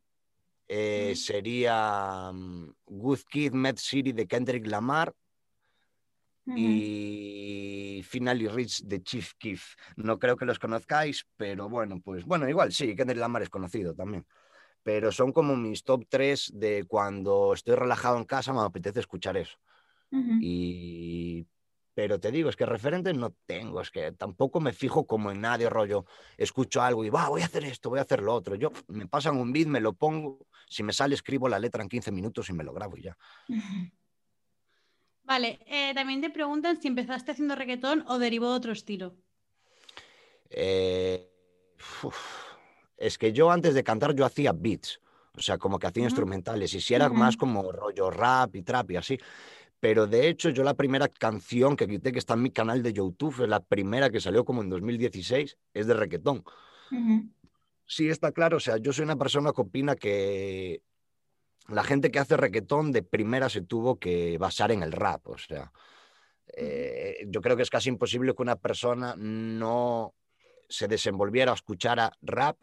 eh, 0.67 1.13
sería 1.15 2.31
mm, 2.33 2.73
Good 2.85 3.19
Kid, 3.29 3.53
Mad 3.53 3.75
City 3.77 4.11
de 4.11 4.25
Kendrick 4.27 4.65
Lamar 4.67 5.13
Y 6.45 8.01
Finally 8.03 8.47
Rich 8.47 8.83
de 8.83 9.01
Chief 9.03 9.33
Keef. 9.37 9.75
No 9.95 10.19
creo 10.19 10.35
que 10.35 10.45
los 10.45 10.59
conozcáis, 10.59 11.25
pero 11.37 11.69
bueno, 11.69 12.01
pues 12.01 12.25
bueno, 12.25 12.49
igual 12.49 12.71
sí, 12.71 12.95
Kendrick 12.95 13.19
Lamar 13.19 13.43
es 13.43 13.49
conocido 13.49 13.93
también. 13.93 14.25
Pero 14.83 15.11
son 15.11 15.31
como 15.31 15.55
mis 15.55 15.83
top 15.83 16.05
3 16.09 16.51
de 16.55 16.85
cuando 16.87 17.53
estoy 17.53 17.75
relajado 17.75 18.17
en 18.17 18.25
casa, 18.25 18.53
me 18.53 18.61
apetece 18.61 18.99
escuchar 18.99 19.37
eso. 19.37 19.57
Y... 20.11 21.47
Pero 21.93 22.21
te 22.21 22.31
digo, 22.31 22.49
es 22.49 22.55
que 22.55 22.65
referentes 22.65 23.15
no 23.15 23.35
tengo, 23.45 23.81
es 23.81 23.91
que 23.91 24.13
tampoco 24.13 24.61
me 24.61 24.71
fijo 24.71 25.05
como 25.05 25.29
en 25.29 25.41
nadie, 25.41 25.69
rollo, 25.69 26.05
escucho 26.37 26.81
algo 26.81 27.03
y 27.03 27.09
va, 27.09 27.27
voy 27.27 27.41
a 27.41 27.45
hacer 27.45 27.65
esto, 27.65 27.89
voy 27.89 27.99
a 27.99 28.03
hacer 28.03 28.21
lo 28.21 28.33
otro. 28.33 28.55
Yo 28.55 28.71
me 28.87 29.07
pasan 29.07 29.37
un 29.37 29.51
beat, 29.51 29.67
me 29.67 29.81
lo 29.81 29.91
pongo, 29.91 30.47
si 30.69 30.83
me 30.83 30.93
sale 30.93 31.15
escribo 31.15 31.49
la 31.49 31.59
letra 31.59 31.83
en 31.83 31.89
15 31.89 32.13
minutos 32.13 32.49
y 32.49 32.53
me 32.53 32.63
lo 32.63 32.73
grabo 32.73 32.97
y 32.97 33.03
ya. 33.03 33.17
Vale, 35.31 35.59
eh, 35.65 35.93
también 35.95 36.19
te 36.19 36.29
preguntan 36.29 36.81
si 36.81 36.89
empezaste 36.89 37.31
haciendo 37.31 37.55
reggaetón 37.55 38.03
o 38.09 38.19
derivó 38.19 38.49
de 38.49 38.57
otro 38.57 38.73
estilo. 38.73 39.15
Eh, 40.49 41.31
uf, 42.03 42.17
es 42.97 43.17
que 43.17 43.31
yo 43.31 43.49
antes 43.49 43.73
de 43.73 43.81
cantar 43.81 44.13
yo 44.13 44.25
hacía 44.25 44.51
beats, 44.51 44.99
o 45.37 45.41
sea, 45.41 45.57
como 45.57 45.79
que 45.79 45.87
hacía 45.87 46.03
instrumentales, 46.03 46.73
y 46.73 46.81
si 46.81 46.95
era 46.95 47.07
más 47.07 47.37
como 47.37 47.71
rollo 47.71 48.11
rap 48.11 48.57
y 48.57 48.61
trap 48.61 48.91
y 48.91 48.97
así. 48.97 49.17
Pero 49.79 50.05
de 50.05 50.27
hecho, 50.27 50.49
yo 50.49 50.65
la 50.65 50.73
primera 50.73 51.07
canción 51.07 51.77
que 51.77 51.87
quité, 51.87 52.11
que 52.11 52.19
está 52.19 52.33
en 52.33 52.41
mi 52.41 52.51
canal 52.51 52.83
de 52.83 52.91
YouTube, 52.91 53.43
es 53.43 53.47
la 53.47 53.61
primera 53.61 54.09
que 54.09 54.19
salió 54.19 54.43
como 54.43 54.61
en 54.61 54.69
2016, 54.69 55.57
es 55.73 55.87
de 55.87 55.93
reggaetón. 55.93 56.43
Sí, 57.85 58.09
está 58.09 58.33
claro. 58.33 58.57
O 58.57 58.59
sea, 58.59 58.75
yo 58.75 58.91
soy 58.91 59.05
una 59.05 59.15
persona 59.15 59.53
que 59.53 59.61
opina 59.61 59.95
que 59.95 60.81
la 61.67 61.83
gente 61.83 62.11
que 62.11 62.19
hace 62.19 62.37
reggaetón 62.37 62.91
de 62.91 63.03
primera 63.03 63.49
se 63.49 63.61
tuvo 63.61 63.99
que 63.99 64.37
basar 64.37 64.71
en 64.71 64.83
el 64.83 64.91
rap. 64.91 65.27
O 65.27 65.37
sea, 65.37 65.71
eh, 66.55 67.25
yo 67.27 67.41
creo 67.41 67.55
que 67.55 67.63
es 67.63 67.69
casi 67.69 67.89
imposible 67.89 68.33
que 68.35 68.41
una 68.41 68.55
persona 68.57 69.15
no 69.17 70.13
se 70.67 70.87
desenvolviera 70.87 71.51
o 71.51 71.55
escuchara 71.55 72.11
rap 72.21 72.57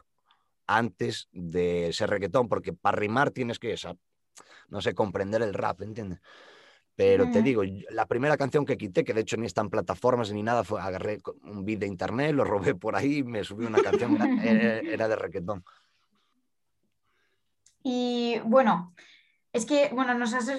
antes 0.67 1.29
de 1.31 1.91
ser 1.93 2.09
reggaetón, 2.09 2.47
porque 2.47 2.73
para 2.73 2.97
rimar 2.97 3.31
tienes 3.31 3.57
que, 3.59 3.75
sa- 3.77 3.95
no 4.69 4.81
sé, 4.81 4.93
comprender 4.93 5.41
el 5.41 5.53
rap, 5.53 5.81
¿entiendes? 5.81 6.19
Pero 6.95 7.25
te 7.31 7.41
digo, 7.41 7.63
la 7.91 8.05
primera 8.07 8.35
canción 8.35 8.65
que 8.65 8.77
quité, 8.77 9.05
que 9.05 9.13
de 9.13 9.21
hecho 9.21 9.37
ni 9.37 9.45
está 9.45 9.61
en 9.61 9.69
plataformas 9.69 10.33
ni 10.33 10.43
nada, 10.43 10.65
fue 10.65 10.81
agarré 10.81 11.19
un 11.43 11.63
beat 11.63 11.79
de 11.79 11.87
internet, 11.87 12.33
lo 12.33 12.43
robé 12.73 12.75
por 12.75 12.95
ahí, 12.95 13.23
me 13.23 13.43
subí 13.43 13.65
una 13.65 13.81
canción, 13.81 14.17
era 14.43 15.07
de 15.07 15.15
reggaetón. 15.15 15.63
Y 17.83 18.39
bueno, 18.45 18.93
es 19.53 19.65
que, 19.65 19.89
bueno, 19.93 20.13
nos 20.13 20.33
has, 20.33 20.49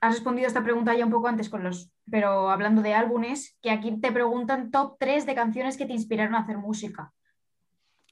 has 0.00 0.14
respondido 0.14 0.46
a 0.46 0.48
esta 0.48 0.64
pregunta 0.64 0.94
ya 0.96 1.04
un 1.04 1.10
poco 1.12 1.28
antes 1.28 1.48
con 1.48 1.62
los, 1.62 1.90
pero 2.10 2.50
hablando 2.50 2.82
de 2.82 2.94
álbumes, 2.94 3.56
que 3.62 3.70
aquí 3.70 3.98
te 4.00 4.12
preguntan 4.12 4.70
top 4.70 4.96
3 4.98 5.26
de 5.26 5.34
canciones 5.34 5.76
que 5.76 5.86
te 5.86 5.92
inspiraron 5.92 6.34
a 6.34 6.40
hacer 6.40 6.58
música. 6.58 7.12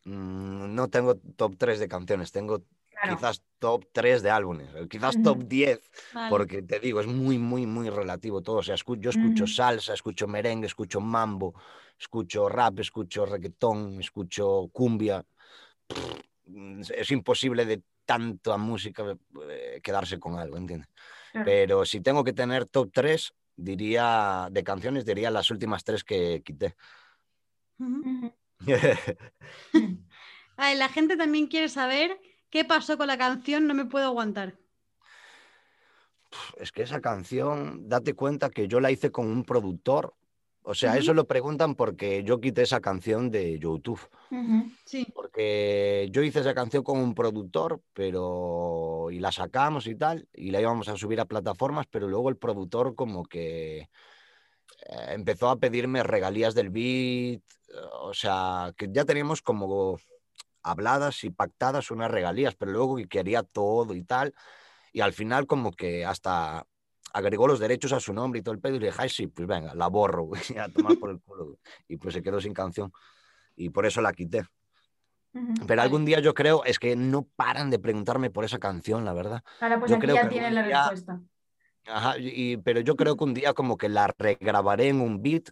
Mm, 0.05 0.75
No 0.75 0.89
tengo 0.89 1.17
top 1.37 1.57
3 1.59 1.79
de 1.79 1.89
canciones, 1.89 2.33
tengo 2.33 2.63
Claro. 2.91 3.17
quizás 3.17 3.43
top 3.59 3.85
3 3.93 4.23
de 4.23 4.29
álbumes, 4.31 4.69
quizás 4.91 5.17
top 5.23 5.39
10, 5.45 5.81
Vale. 6.13 6.29
porque 6.29 6.61
te 6.61 6.79
digo, 6.81 7.01
es 7.01 7.07
muy, 7.07 7.39
muy, 7.39 7.65
muy 7.65 7.89
relativo 7.89 8.43
todo. 8.43 8.57
O 8.57 8.63
sea, 8.63 8.75
escu- 8.75 9.01
yo 9.01 9.09
escucho 9.11 9.47
salsa, 9.47 9.95
escucho 9.95 10.27
merengue, 10.29 10.67
escucho 10.67 11.01
mambo, 11.01 11.55
escucho 11.99 12.49
rap, 12.51 12.79
escucho 12.81 13.25
reggaetón, 13.25 14.01
escucho 14.01 14.69
cumbia. 14.73 15.25
Es 16.95 17.11
imposible 17.11 17.65
de 17.65 17.83
tanta 18.05 18.57
música 18.57 19.05
eh, 19.49 19.81
quedarse 19.83 20.19
con 20.19 20.39
algo, 20.39 20.57
¿entiendes? 20.57 20.89
Claro. 21.33 21.45
Pero 21.45 21.85
si 21.85 22.01
tengo 22.01 22.25
que 22.25 22.33
tener 22.33 22.67
top 22.67 22.91
3, 22.93 23.33
diría, 23.61 24.49
de 24.51 24.65
canciones, 24.65 25.05
diría 25.05 25.31
las 25.31 25.51
últimas 25.51 25.85
tres 25.85 26.03
que 26.05 26.43
quité. 26.45 26.75
La 30.57 30.89
gente 30.89 31.17
también 31.17 31.47
quiere 31.47 31.69
saber 31.69 32.21
qué 32.51 32.65
pasó 32.65 32.99
con 32.99 33.07
la 33.07 33.17
canción 33.17 33.67
No 33.67 33.75
me 33.75 33.87
puedo 33.87 34.05
aguantar. 34.07 34.59
es 36.59 36.71
que 36.73 36.83
esa 36.83 37.01
canción, 37.01 37.89
date 37.89 38.15
cuenta 38.15 38.51
que 38.51 38.69
yo 38.69 38.81
la 38.81 38.91
hice 38.91 39.11
con 39.11 39.27
un 39.27 39.45
productor. 39.45 40.15
O 40.63 40.75
sea, 40.75 40.97
eso 40.97 41.15
lo 41.15 41.27
preguntan 41.27 41.75
porque 41.75 42.23
yo 42.23 42.41
quité 42.41 42.63
esa 42.63 42.81
canción 42.81 43.31
de 43.31 43.59
YouTube. 43.59 44.01
Sí. 44.85 45.07
Porque 45.15 46.09
yo 46.13 46.23
hice 46.23 46.41
esa 46.41 46.55
canción 46.55 46.83
con 46.83 46.99
un 46.99 47.15
productor, 47.15 47.81
pero. 47.93 49.09
y 49.11 49.19
la 49.19 49.33
sacamos 49.33 49.87
y 49.87 49.95
tal, 49.97 50.29
y 50.35 50.51
la 50.51 50.61
íbamos 50.61 50.89
a 50.89 50.97
subir 50.97 51.21
a 51.21 51.25
plataformas, 51.25 51.87
pero 51.91 52.09
luego 52.09 52.29
el 52.29 52.37
productor, 52.37 52.95
como 52.95 53.25
que. 53.25 53.79
eh, 53.79 53.89
empezó 55.09 55.49
a 55.49 55.57
pedirme 55.57 56.03
regalías 56.03 56.55
del 56.55 56.71
beat. 56.71 57.43
O 58.03 58.13
sea, 58.13 58.75
que 58.77 58.89
ya 58.91 59.05
teníamos 59.05 59.43
como 59.43 59.99
habladas 60.63 61.25
y 61.25 61.31
pactadas 61.31 61.91
unas 61.91 62.11
regalías, 62.11 62.55
pero 62.55 62.73
luego 62.73 62.97
que 62.97 63.09
quería 63.09 63.43
todo 63.43 63.95
y 63.95 64.03
tal. 64.05 64.35
Y 64.93 65.01
al 65.01 65.15
final, 65.15 65.47
como 65.47 65.73
que 65.73 66.05
hasta 66.05 66.67
agregó 67.13 67.47
los 67.47 67.59
derechos 67.59 67.93
a 67.93 68.01
su 68.01 68.13
nombre 68.13 68.41
y 68.41 68.43
todo 68.43 68.55
el 68.55 68.61
pedo, 68.61 68.77
y 68.77 68.81
le 68.81 68.87
dije, 68.87 68.99
ay, 69.03 69.09
sí, 69.09 69.27
pues 69.27 69.47
venga, 69.49 69.75
la 69.75 69.89
borro, 69.89 70.23
güey, 70.25 70.41
a 70.61 70.69
tomar 70.69 70.99
por 70.99 71.11
el 71.11 71.21
culo. 71.21 71.45
güey". 71.47 71.57
Y 71.89 71.97
pues 71.97 72.15
se 72.15 72.23
quedó 72.23 72.41
sin 72.41 72.53
canción. 72.55 72.93
Y 73.57 73.71
por 73.71 73.87
eso 73.87 74.01
la 74.01 74.13
quité. 74.13 74.45
Pero 75.67 75.83
algún 75.83 76.05
día 76.05 76.19
yo 76.21 76.35
creo, 76.35 76.65
es 76.65 76.79
que 76.81 76.97
no 76.97 77.23
paran 77.37 77.71
de 77.71 77.79
preguntarme 77.79 78.31
por 78.31 78.45
esa 78.45 78.59
canción, 78.59 79.05
la 79.05 79.13
verdad. 79.13 79.43
Ahora 79.61 79.79
pues 79.79 79.91
Yo 79.91 79.97
aquí 79.97 80.07
creo 80.07 80.17
ya 80.17 80.23
que 80.23 80.29
tienen 80.29 80.55
la 80.57 80.63
día- 80.65 80.81
respuesta. 80.91 81.21
Ajá, 81.87 82.19
y, 82.19 82.57
pero 82.59 82.81
yo 82.81 82.95
creo 82.97 83.17
que 83.17 83.25
un 83.25 83.33
día 83.35 83.55
como 83.55 83.77
que 83.77 83.89
la 83.89 84.13
regrabaré 84.19 84.89
en 84.89 85.01
un 85.01 85.23
beat 85.23 85.51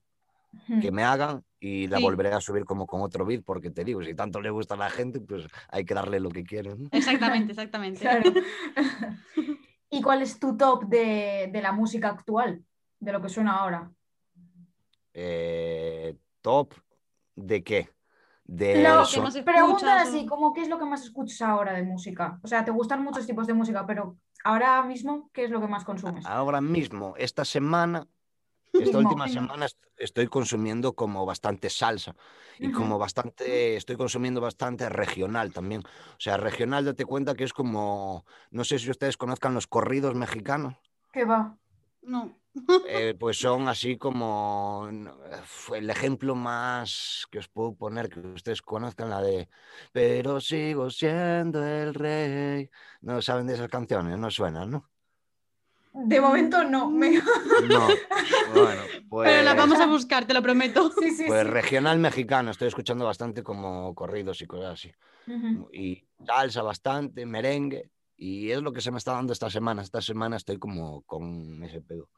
que 0.81 0.91
me 0.91 1.05
hagan 1.05 1.45
y 1.61 1.87
la 1.87 1.99
Sí. 1.99 2.03
volveré 2.03 2.33
a 2.33 2.41
subir 2.41 2.65
como 2.65 2.87
con 2.87 3.03
otro 3.03 3.25
beat, 3.25 3.45
porque 3.45 3.71
te 3.71 3.85
digo, 3.85 4.03
si 4.03 4.15
tanto 4.15 4.41
le 4.41 4.51
gusta 4.51 4.75
a 4.75 4.79
la 4.79 4.91
gente, 4.91 5.21
pues 5.21 5.47
hay 5.69 5.85
que 5.85 5.95
darle 5.95 6.21
lo 6.21 6.31
que 6.31 6.43
quieren. 6.45 6.89
Exactamente, 6.93 7.53
exactamente. 7.53 8.01
Claro. 8.01 8.33
¿Y 9.91 10.03
cuál 10.03 10.23
es 10.23 10.39
tu 10.39 10.57
top 10.57 10.85
de, 10.85 11.49
de 11.53 11.63
la 11.63 11.73
música 11.73 12.09
actual? 12.09 12.65
De 13.01 13.13
lo 13.13 13.23
que 13.23 13.29
suena 13.29 13.59
ahora. 13.59 13.91
Eh, 15.15 16.17
top 16.43 16.75
de 17.35 17.63
qué? 17.65 17.91
De 18.45 18.83
Lo- 18.83 18.99
que 18.99 19.05
son- 19.05 19.25
más 19.25 19.37
Pregunta 19.39 19.77
escuchas 19.77 20.09
así, 20.09 20.27
como 20.27 20.53
qué 20.53 20.63
es 20.63 20.69
lo 20.69 20.79
que 20.79 20.85
más 20.85 21.03
escuchas 21.03 21.43
ahora 21.43 21.73
de 21.73 21.83
música? 21.83 22.39
O 22.43 22.47
sea, 22.49 22.65
te 22.65 22.71
gustan 22.71 23.03
muchos 23.03 23.27
tipos 23.27 23.47
de 23.47 23.55
música, 23.55 23.87
pero 23.87 24.17
ahora 24.45 24.83
mismo, 24.83 25.31
¿qué 25.33 25.45
es 25.45 25.51
lo 25.51 25.61
que 25.61 25.69
más 25.69 25.85
consumes? 25.85 26.25
ahora 26.27 26.61
mismo, 26.61 27.15
esta 27.17 27.45
semana, 27.45 28.07
esta 28.77 28.99
última 28.99 29.29
semana 29.29 29.67
est- 29.67 29.79
estoy 29.97 30.27
consumiendo 30.29 30.95
como 30.95 31.25
bastante 31.27 31.71
salsa 31.71 32.15
y 32.59 32.71
como 32.71 32.99
bastante, 32.99 33.77
estoy 33.77 33.97
consumiendo 33.97 34.41
bastante 34.41 34.89
regional 34.89 35.53
también. 35.53 35.83
O 35.83 36.21
sea, 36.21 36.37
regional, 36.37 36.85
date 36.85 37.05
cuenta 37.05 37.35
que 37.35 37.45
es 37.45 37.53
como, 37.53 38.25
no 38.51 38.65
sé 38.65 38.79
si 38.79 38.91
ustedes 38.91 39.17
conozcan 39.17 39.55
los 39.55 39.67
corridos 39.67 40.15
mexicanos. 40.15 40.75
¿Qué 41.13 41.25
va? 41.25 41.57
No. 42.03 42.39
Eh, 42.91 43.15
pues 43.19 43.39
son 43.41 43.69
así 43.69 43.97
como 43.99 44.89
el 45.75 45.91
ejemplo 45.91 46.35
más 46.35 47.27
que 47.31 47.39
os 47.39 47.49
puedo 47.49 47.75
poner 47.77 48.09
que 48.09 48.21
ustedes 48.21 48.63
conozcan 48.63 49.11
la 49.11 49.21
de 49.21 49.49
pero 49.93 50.41
sigo 50.41 50.91
siendo 50.91 51.65
el 51.67 51.95
rey 51.95 52.71
no 53.01 53.21
saben 53.23 53.47
de 53.47 53.55
esas 53.55 53.69
canciones 53.69 54.19
no 54.19 54.31
suenan 54.31 54.71
no 54.71 54.91
De 55.93 56.21
momento 56.21 56.65
no. 56.65 56.91
Me... 56.91 57.21
no 57.65 57.89
bueno 58.53 58.83
pues, 59.09 59.29
Pero 59.31 59.43
la 59.43 59.55
vamos 59.55 59.81
a 59.81 59.87
buscar, 59.87 60.27
te 60.27 60.35
lo 60.35 60.43
prometo. 60.43 60.91
Sí, 61.01 61.11
sí, 61.11 61.25
pues 61.27 61.43
sí. 61.43 61.49
regional 61.51 61.99
mexicano 61.99 62.51
estoy 62.51 62.69
escuchando 62.69 63.05
bastante 63.05 63.43
como 63.43 63.95
corridos 63.95 64.41
y 64.43 64.47
cosas 64.47 64.75
así 64.75 64.93
Ujú. 65.27 65.69
y 65.73 66.05
salsa 66.27 66.63
bastante 66.63 67.27
merengue 67.27 67.91
y 68.17 68.51
es 68.51 68.63
lo 68.63 68.73
que 68.73 68.81
se 68.81 68.91
me 68.91 68.99
está 68.99 69.13
dando 69.13 69.33
esta 69.33 69.51
semana 69.51 69.83
esta 69.83 70.01
semana 70.01 70.37
estoy 70.37 70.59
como 70.59 71.03
con 71.03 71.63
ese 71.65 71.81
pedo 71.81 72.09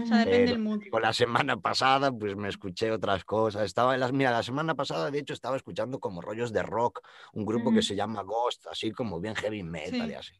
O 0.00 0.06
sea, 0.06 0.18
depende 0.18 0.52
del 0.54 0.78
digo, 0.80 1.00
la 1.00 1.12
semana 1.12 1.56
pasada, 1.58 2.10
pues 2.10 2.34
me 2.36 2.48
escuché 2.48 2.90
otras 2.90 3.24
cosas. 3.24 3.64
Estaba 3.64 3.92
en 3.94 4.00
las, 4.00 4.12
mira, 4.12 4.30
la 4.30 4.42
semana 4.42 4.74
pasada, 4.74 5.10
de 5.10 5.18
hecho, 5.18 5.34
estaba 5.34 5.56
escuchando 5.56 6.00
como 6.00 6.22
rollos 6.22 6.50
de 6.52 6.62
rock, 6.62 7.00
un 7.34 7.44
grupo 7.44 7.70
que 7.72 7.78
Ujú. 7.80 7.88
se 7.88 7.96
llama 7.96 8.22
Ghost, 8.22 8.66
así 8.68 8.90
como 8.92 9.20
bien 9.20 9.34
heavy 9.34 9.62
metal 9.62 10.06
Sí. 10.06 10.10
y 10.12 10.14
así. 10.14 10.32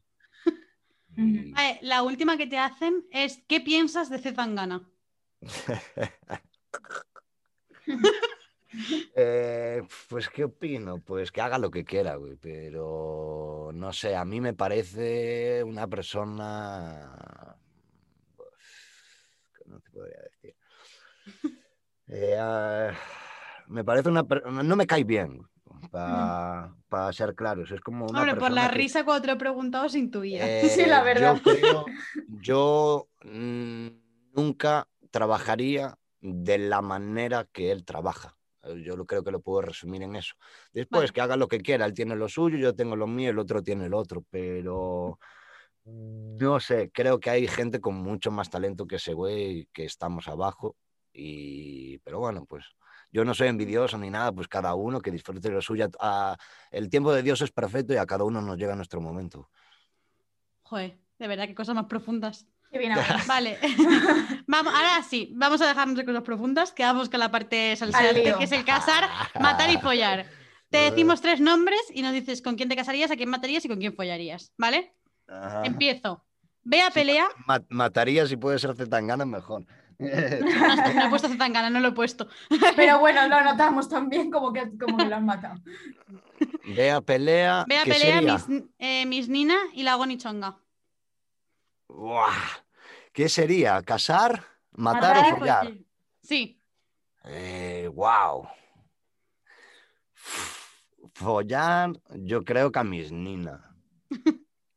Vale, 1.16 1.78
la 1.82 2.02
última 2.02 2.36
que 2.36 2.46
te 2.46 2.58
hacen 2.58 3.06
es 3.10 3.42
¿qué 3.48 3.60
piensas 3.60 4.08
de 4.10 4.18
C. 4.18 4.32
Tangana? 4.32 4.88
Eh, 9.14 9.82
pues, 10.08 10.30
¿qué 10.30 10.44
opino? 10.44 10.98
Pues 10.98 11.30
que 11.30 11.42
haga 11.42 11.58
lo 11.58 11.70
que 11.70 11.84
quiera, 11.84 12.16
güey, 12.16 12.36
pero 12.36 13.70
no 13.74 13.92
sé, 13.92 14.16
a 14.16 14.24
mí 14.24 14.40
me 14.40 14.54
parece 14.54 15.62
una 15.62 15.86
persona. 15.86 17.54
pues, 18.36 18.48
que 19.58 19.70
no 19.70 19.80
te 19.80 19.90
podría 19.90 20.22
decir. 20.22 20.56
Eh, 22.08 22.36
ah, 22.38 22.92
me 23.68 23.84
parece 23.84 24.08
una. 24.10 24.22
No 24.22 24.76
me 24.76 24.86
cae 24.86 25.04
bien, 25.04 25.48
para 25.92 27.12
ser 27.12 27.34
claros. 27.34 27.70
Es 27.70 27.80
como 27.80 28.06
una 28.06 28.20
Hombre, 28.22 28.36
por 28.36 28.50
la 28.50 28.68
que- 28.70 28.76
risa 28.78 29.04
cuando 29.04 29.20
te 29.22 29.26
lo 29.28 29.32
he 29.34 29.36
preguntado 29.36 29.88
se 29.88 29.98
intuía. 29.98 30.40
Sí, 30.82 30.86
la 30.86 31.00
Eh, 31.00 31.04
verdad. 31.04 31.36
Yo 31.36 31.42
creo, 31.52 31.84
yo 32.28 33.08
mm, 33.24 33.86
nunca 34.34 34.88
trabajaría 35.10 35.96
de 36.20 36.58
la 36.58 36.80
manera 36.82 37.46
que 37.52 37.70
él 37.70 37.84
trabaja. 37.84 38.36
Eh, 38.62 38.82
Yo 38.84 38.96
lo 38.96 39.04
creo 39.06 39.22
que 39.22 39.30
lo 39.32 39.40
puedo 39.40 39.60
resumir 39.60 40.02
en 40.02 40.16
eso. 40.16 40.34
Después 40.72 41.02
Vale. 41.02 41.12
que 41.12 41.20
haga 41.20 41.36
lo 41.36 41.48
que 41.48 41.60
quiera, 41.60 41.84
él 41.84 41.94
tiene 41.94 42.16
lo 42.16 42.28
suyo, 42.28 42.56
yo 42.56 42.74
tengo 42.74 42.96
lo 42.96 43.06
mío, 43.06 43.30
el 43.30 43.38
otro 43.38 43.62
tiene 43.62 43.86
el 43.86 43.94
otro, 43.94 44.24
pero 44.30 45.18
no 45.84 46.60
sé, 46.60 46.90
creo 46.92 47.18
que 47.18 47.28
hay 47.30 47.48
gente 47.48 47.80
con 47.80 47.96
mucho 47.96 48.30
más 48.30 48.48
talento 48.50 48.86
que 48.86 48.96
ese 48.96 49.14
güey, 49.14 49.66
que 49.72 49.84
estamos 49.84 50.28
abajo, 50.28 50.76
y 51.12 51.98
pero 51.98 52.20
bueno, 52.20 52.44
pues 52.48 52.64
yo 53.12 53.24
no 53.24 53.34
soy 53.34 53.48
envidioso 53.48 53.98
ni 53.98 54.10
nada, 54.10 54.32
pues 54.32 54.48
cada 54.48 54.74
uno 54.74 55.00
que 55.00 55.10
disfrute 55.10 55.48
de 55.48 55.54
lo 55.54 55.60
suyo. 55.62 55.88
El 56.70 56.88
tiempo 56.88 57.12
de 57.12 57.22
Dios 57.22 57.42
es 57.42 57.52
perfecto 57.52 57.92
y 57.92 57.98
a 57.98 58.06
cada 58.06 58.24
uno 58.24 58.40
nos 58.40 58.56
llega 58.56 58.74
nuestro 58.74 59.00
momento. 59.00 59.50
Joder, 60.62 60.96
de 61.18 61.28
verdad, 61.28 61.46
qué 61.46 61.54
cosas 61.54 61.74
más 61.74 61.84
profundas. 61.84 62.46
Qué 62.70 62.78
bien. 62.78 62.94
Vale. 63.28 63.58
vamos, 64.46 64.72
ahora 64.74 65.02
sí, 65.08 65.30
vamos 65.36 65.60
a 65.60 65.66
dejarnos 65.68 65.96
de 65.96 66.06
cosas 66.06 66.22
profundas, 66.22 66.72
que 66.72 66.82
vamos 66.82 67.10
con 67.10 67.20
la 67.20 67.30
parte 67.30 67.76
salseante, 67.76 68.34
que 68.38 68.44
es 68.44 68.52
el 68.52 68.64
casar, 68.64 69.08
matar 69.38 69.70
y 69.70 69.76
follar. 69.76 70.26
Te 70.70 70.78
decimos 70.90 71.20
tres 71.20 71.38
nombres 71.38 71.80
y 71.92 72.00
nos 72.00 72.14
dices 72.14 72.40
con 72.40 72.56
quién 72.56 72.70
te 72.70 72.76
casarías, 72.76 73.10
a 73.10 73.16
quién 73.16 73.28
matarías 73.28 73.62
y 73.62 73.68
con 73.68 73.78
quién 73.78 73.92
follarías, 73.92 74.54
¿vale? 74.56 74.94
Ajá. 75.28 75.66
Empiezo. 75.66 76.24
Bea 76.62 76.90
pelea. 76.90 77.26
Ma- 77.46 77.62
mataría 77.68 78.26
si 78.26 78.38
puede 78.38 78.58
ser 78.58 78.74
Zetangana 78.74 79.26
mejor. 79.26 79.66
No 80.94 81.06
he 81.06 81.08
puesto 81.10 81.28
Zetangana, 81.28 81.70
no 81.70 81.80
lo 81.80 81.88
he 81.88 81.92
puesto. 81.92 82.28
Pero 82.76 82.98
bueno, 82.98 83.26
lo 83.28 83.42
notamos 83.42 83.88
también 83.88 84.30
como 84.30 84.52
que, 84.52 84.76
como 84.78 84.96
que 84.96 85.06
lo 85.06 85.16
han 85.16 85.26
matado. 85.26 85.60
Vea 86.76 87.00
pelea. 87.00 87.64
Bea 87.66 87.84
¿qué 87.84 87.92
pelea? 87.92 88.20
Miss, 88.20 88.46
eh, 88.78 89.06
Miss 89.06 89.28
Nina 89.28 89.56
y 89.72 89.82
la 89.82 89.98
Chonga. 90.16 90.58
Buah, 91.88 92.32
¿Qué 93.12 93.28
sería? 93.28 93.82
¿Casar? 93.82 94.44
¿Matar, 94.72 95.16
Matar 95.16 95.32
o 95.34 95.36
follar? 95.36 95.74
Sí. 96.22 96.58
Eh, 97.24 97.90
wow. 97.92 98.48
Follar, 101.14 101.92
yo 102.16 102.42
creo 102.42 102.72
que 102.72 102.78
a 102.78 102.84
mis 102.84 103.12
Nina. 103.12 103.76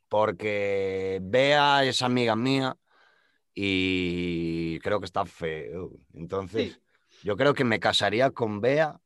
Porque 0.10 1.19
Bea 1.21 1.84
es 1.84 2.01
amiga 2.01 2.36
mía 2.36 2.78
y 3.55 4.79
creo 4.79 4.99
que 4.99 5.05
está 5.05 5.25
feo. 5.25 5.91
Entonces, 6.13 6.79
yo 7.23 7.37
creo 7.37 7.53
que 7.53 7.63
me 7.63 7.79
casaría 7.79 8.29
con 8.31 8.59
Bea. 8.61 8.99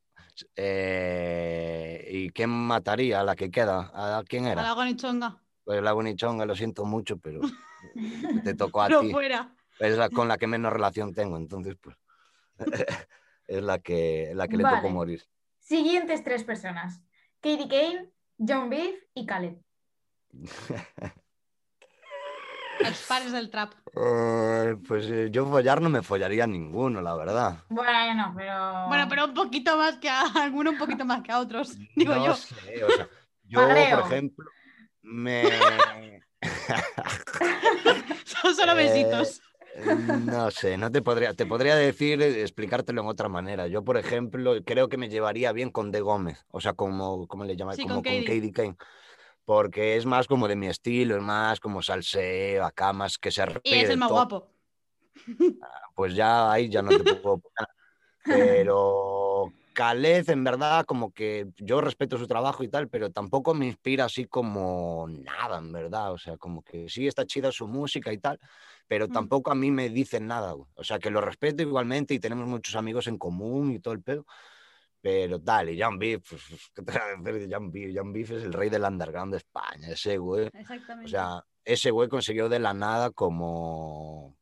eh, 0.55 2.07
¿Y 2.12 2.29
quién 2.31 2.49
mataría? 2.49 3.21
¿A 3.21 3.23
la 3.23 3.35
que 3.35 3.51
queda? 3.51 3.91
¿A 3.93 4.23
quién 4.27 4.45
A 4.47 4.51
era? 4.53 4.75
la 4.75 4.95
Chonga. 4.95 5.41
Pues 5.63 5.83
la 5.83 5.93
Bonichonga, 5.93 6.45
lo 6.45 6.55
siento 6.55 6.83
mucho, 6.83 7.17
pero 7.17 7.41
te 8.43 8.55
tocó 8.55 8.81
a 8.81 8.88
ti. 8.88 9.12
fuera. 9.12 9.55
Es 9.79 9.95
la 9.97 10.09
con 10.09 10.27
la 10.27 10.38
que 10.38 10.47
menos 10.47 10.73
relación 10.73 11.13
tengo, 11.13 11.38
entonces 11.38 11.75
pues 11.79 11.95
es 13.47 13.62
la 13.63 13.77
que, 13.79 14.31
la 14.33 14.47
que 14.47 14.57
le 14.57 14.63
tocó 14.63 14.89
morir. 14.89 15.23
Siguientes 15.59 16.23
tres 16.23 16.43
personas. 16.43 17.01
Katie 17.39 17.67
Kane, 17.69 18.09
John 18.39 18.69
Beef 18.69 18.95
y 19.13 19.25
Khaled. 19.25 19.55
Los 22.79 23.01
pares 23.03 23.31
del 23.31 23.49
trap. 23.49 23.73
Eh, 23.95 24.75
pues 24.87 25.05
eh, 25.09 25.29
yo 25.31 25.45
follar 25.45 25.81
no 25.81 25.89
me 25.89 26.01
follaría 26.01 26.45
a 26.45 26.47
ninguno, 26.47 27.01
la 27.01 27.15
verdad. 27.15 27.65
Bueno, 27.69 28.33
pero... 28.35 28.87
Bueno, 28.87 29.07
pero 29.09 29.25
un 29.25 29.33
poquito 29.33 29.77
más 29.77 29.97
que 29.97 30.09
a 30.09 30.21
alguno, 30.43 30.71
un 30.71 30.77
poquito 30.77 31.05
más 31.05 31.21
que 31.23 31.31
a 31.31 31.39
otros, 31.39 31.77
digo 31.95 32.15
no 32.15 32.25
yo. 32.25 32.35
sé, 32.35 32.83
o 32.83 32.91
sea, 32.91 33.09
yo, 33.43 33.59
por 33.89 33.99
ejemplo, 33.99 34.45
me... 35.01 36.21
Son 38.25 38.55
solo 38.55 38.73
Eh, 38.73 38.75
besitos. 38.75 39.41
No 39.75 40.51
sé, 40.51 40.77
no 40.77 40.91
te 40.91 41.01
podría, 41.01 41.33
te 41.33 41.45
podría 41.45 41.75
decir, 41.75 42.21
eh, 42.21 42.41
explicártelo 42.41 43.01
en 43.01 43.07
otra 43.07 43.29
manera. 43.29 43.67
Yo, 43.67 43.83
por 43.83 43.97
ejemplo, 43.97 44.55
creo 44.65 44.89
que 44.89 44.97
me 44.97 45.09
llevaría 45.09 45.51
bien 45.51 45.69
con 45.71 45.91
De 45.91 46.01
Gómez, 46.01 46.45
o 46.49 46.59
sea, 46.59 46.73
como, 46.73 47.27
¿cómo 47.27 47.43
le 47.45 47.55
llaman? 47.55 47.75
Sí, 47.75 47.83
como 47.83 47.95
con 47.95 48.03
con 48.03 48.23
Katie. 48.23 48.25
Katie 48.25 48.51
Kane. 48.51 48.75
Porque 49.49 49.97
es 49.97 50.05
más 50.05 50.27
como 50.27 50.47
de 50.47 50.55
mi 50.55 50.67
estilo, 50.67 51.17
es 51.17 51.23
más 51.23 51.59
como 51.59 51.81
salseo, 51.81 52.63
acá 52.63 52.93
más 52.93 53.17
que 53.17 53.31
se 53.31 53.41
Y 53.63 53.73
es 53.73 53.89
el 53.89 53.97
más 53.97 54.09
todo. 54.09 54.17
guapo. 54.17 54.47
Pues 55.95 56.13
ya 56.13 56.51
ahí 56.51 56.69
ya 56.69 56.83
no 56.83 56.91
te 56.95 57.03
puedo. 57.03 57.41
Pero 58.23 59.51
Calez, 59.73 60.29
en 60.29 60.43
verdad, 60.43 60.85
como 60.85 61.12
que 61.12 61.47
yo 61.57 61.81
respeto 61.81 62.19
su 62.19 62.27
trabajo 62.27 62.63
y 62.63 62.67
tal, 62.67 62.89
pero 62.89 63.12
tampoco 63.12 63.55
me 63.55 63.65
inspira 63.65 64.05
así 64.05 64.25
como 64.25 65.07
nada, 65.09 65.57
en 65.57 65.71
verdad. 65.71 66.13
O 66.13 66.19
sea, 66.19 66.38
como 66.38 66.62
que 66.62 66.88
sí 66.88 67.07
está 67.07 67.25
chida 67.25 67.51
su 67.51 67.65
música 67.67 68.13
y 68.13 68.19
tal, 68.19 68.39
pero 68.88 69.07
Mm. 69.07 69.13
tampoco 69.13 69.51
a 69.51 69.55
mí 69.55 69.71
me 69.71 69.89
dicen 69.89 70.27
nada. 70.27 70.51
güey. 70.51 70.69
O 70.75 70.83
sea, 70.83 70.99
que 70.99 71.09
lo 71.09 71.21
respeto 71.21 71.63
igualmente 71.63 72.13
y 72.13 72.19
tenemos 72.19 72.45
muchos 72.47 72.75
amigos 72.75 73.07
en 73.07 73.17
común 73.17 73.71
y 73.71 73.79
todo 73.79 73.95
el 73.95 74.03
pedo. 74.03 74.27
Pero 75.01 75.39
tal, 75.41 75.69
y 75.69 75.79
Jan 75.79 75.97
Beef, 75.97 76.29
¿qué 76.73 76.81
te 76.81 76.91
voy 76.91 77.01
a 77.01 77.31
decir 77.31 77.47
de 77.47 77.55
Jan 77.55 77.71
Beef? 77.71 77.95
Jan 77.95 78.12
Beef 78.12 78.31
es 78.31 78.43
el 78.43 78.53
rey 78.53 78.69
del 78.69 78.83
underground 78.83 79.31
de 79.31 79.38
España, 79.38 79.89
ese 79.89 80.17
güey. 80.17 80.49
Exactamente. 80.53 81.05
O 81.05 81.09
sea, 81.09 81.43
ese 81.63 81.91
güey 81.91 82.09
consiguió 82.09 82.49
de 82.49 82.59
la 82.59 82.73
nada 82.73 83.12
como 83.12 84.38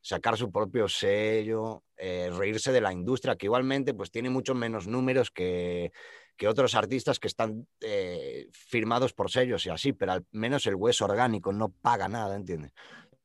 sacar 0.00 0.36
su 0.36 0.50
propio 0.50 0.88
sello, 0.88 1.84
eh, 1.96 2.30
reírse 2.32 2.72
de 2.72 2.80
la 2.80 2.92
industria, 2.92 3.36
que 3.36 3.46
igualmente 3.46 3.94
pues 3.94 4.10
tiene 4.10 4.30
mucho 4.30 4.54
menos 4.54 4.86
números 4.86 5.30
que, 5.30 5.92
que 6.36 6.48
otros 6.48 6.74
artistas 6.74 7.18
que 7.18 7.28
están 7.28 7.66
eh, 7.80 8.48
firmados 8.52 9.12
por 9.12 9.30
sellos 9.30 9.66
y 9.66 9.70
así, 9.70 9.92
pero 9.92 10.12
al 10.12 10.26
menos 10.30 10.66
el 10.66 10.76
güey 10.76 10.92
es 10.92 11.02
orgánico, 11.02 11.52
no 11.52 11.70
paga 11.70 12.08
nada, 12.08 12.36
¿entiendes? 12.36 12.72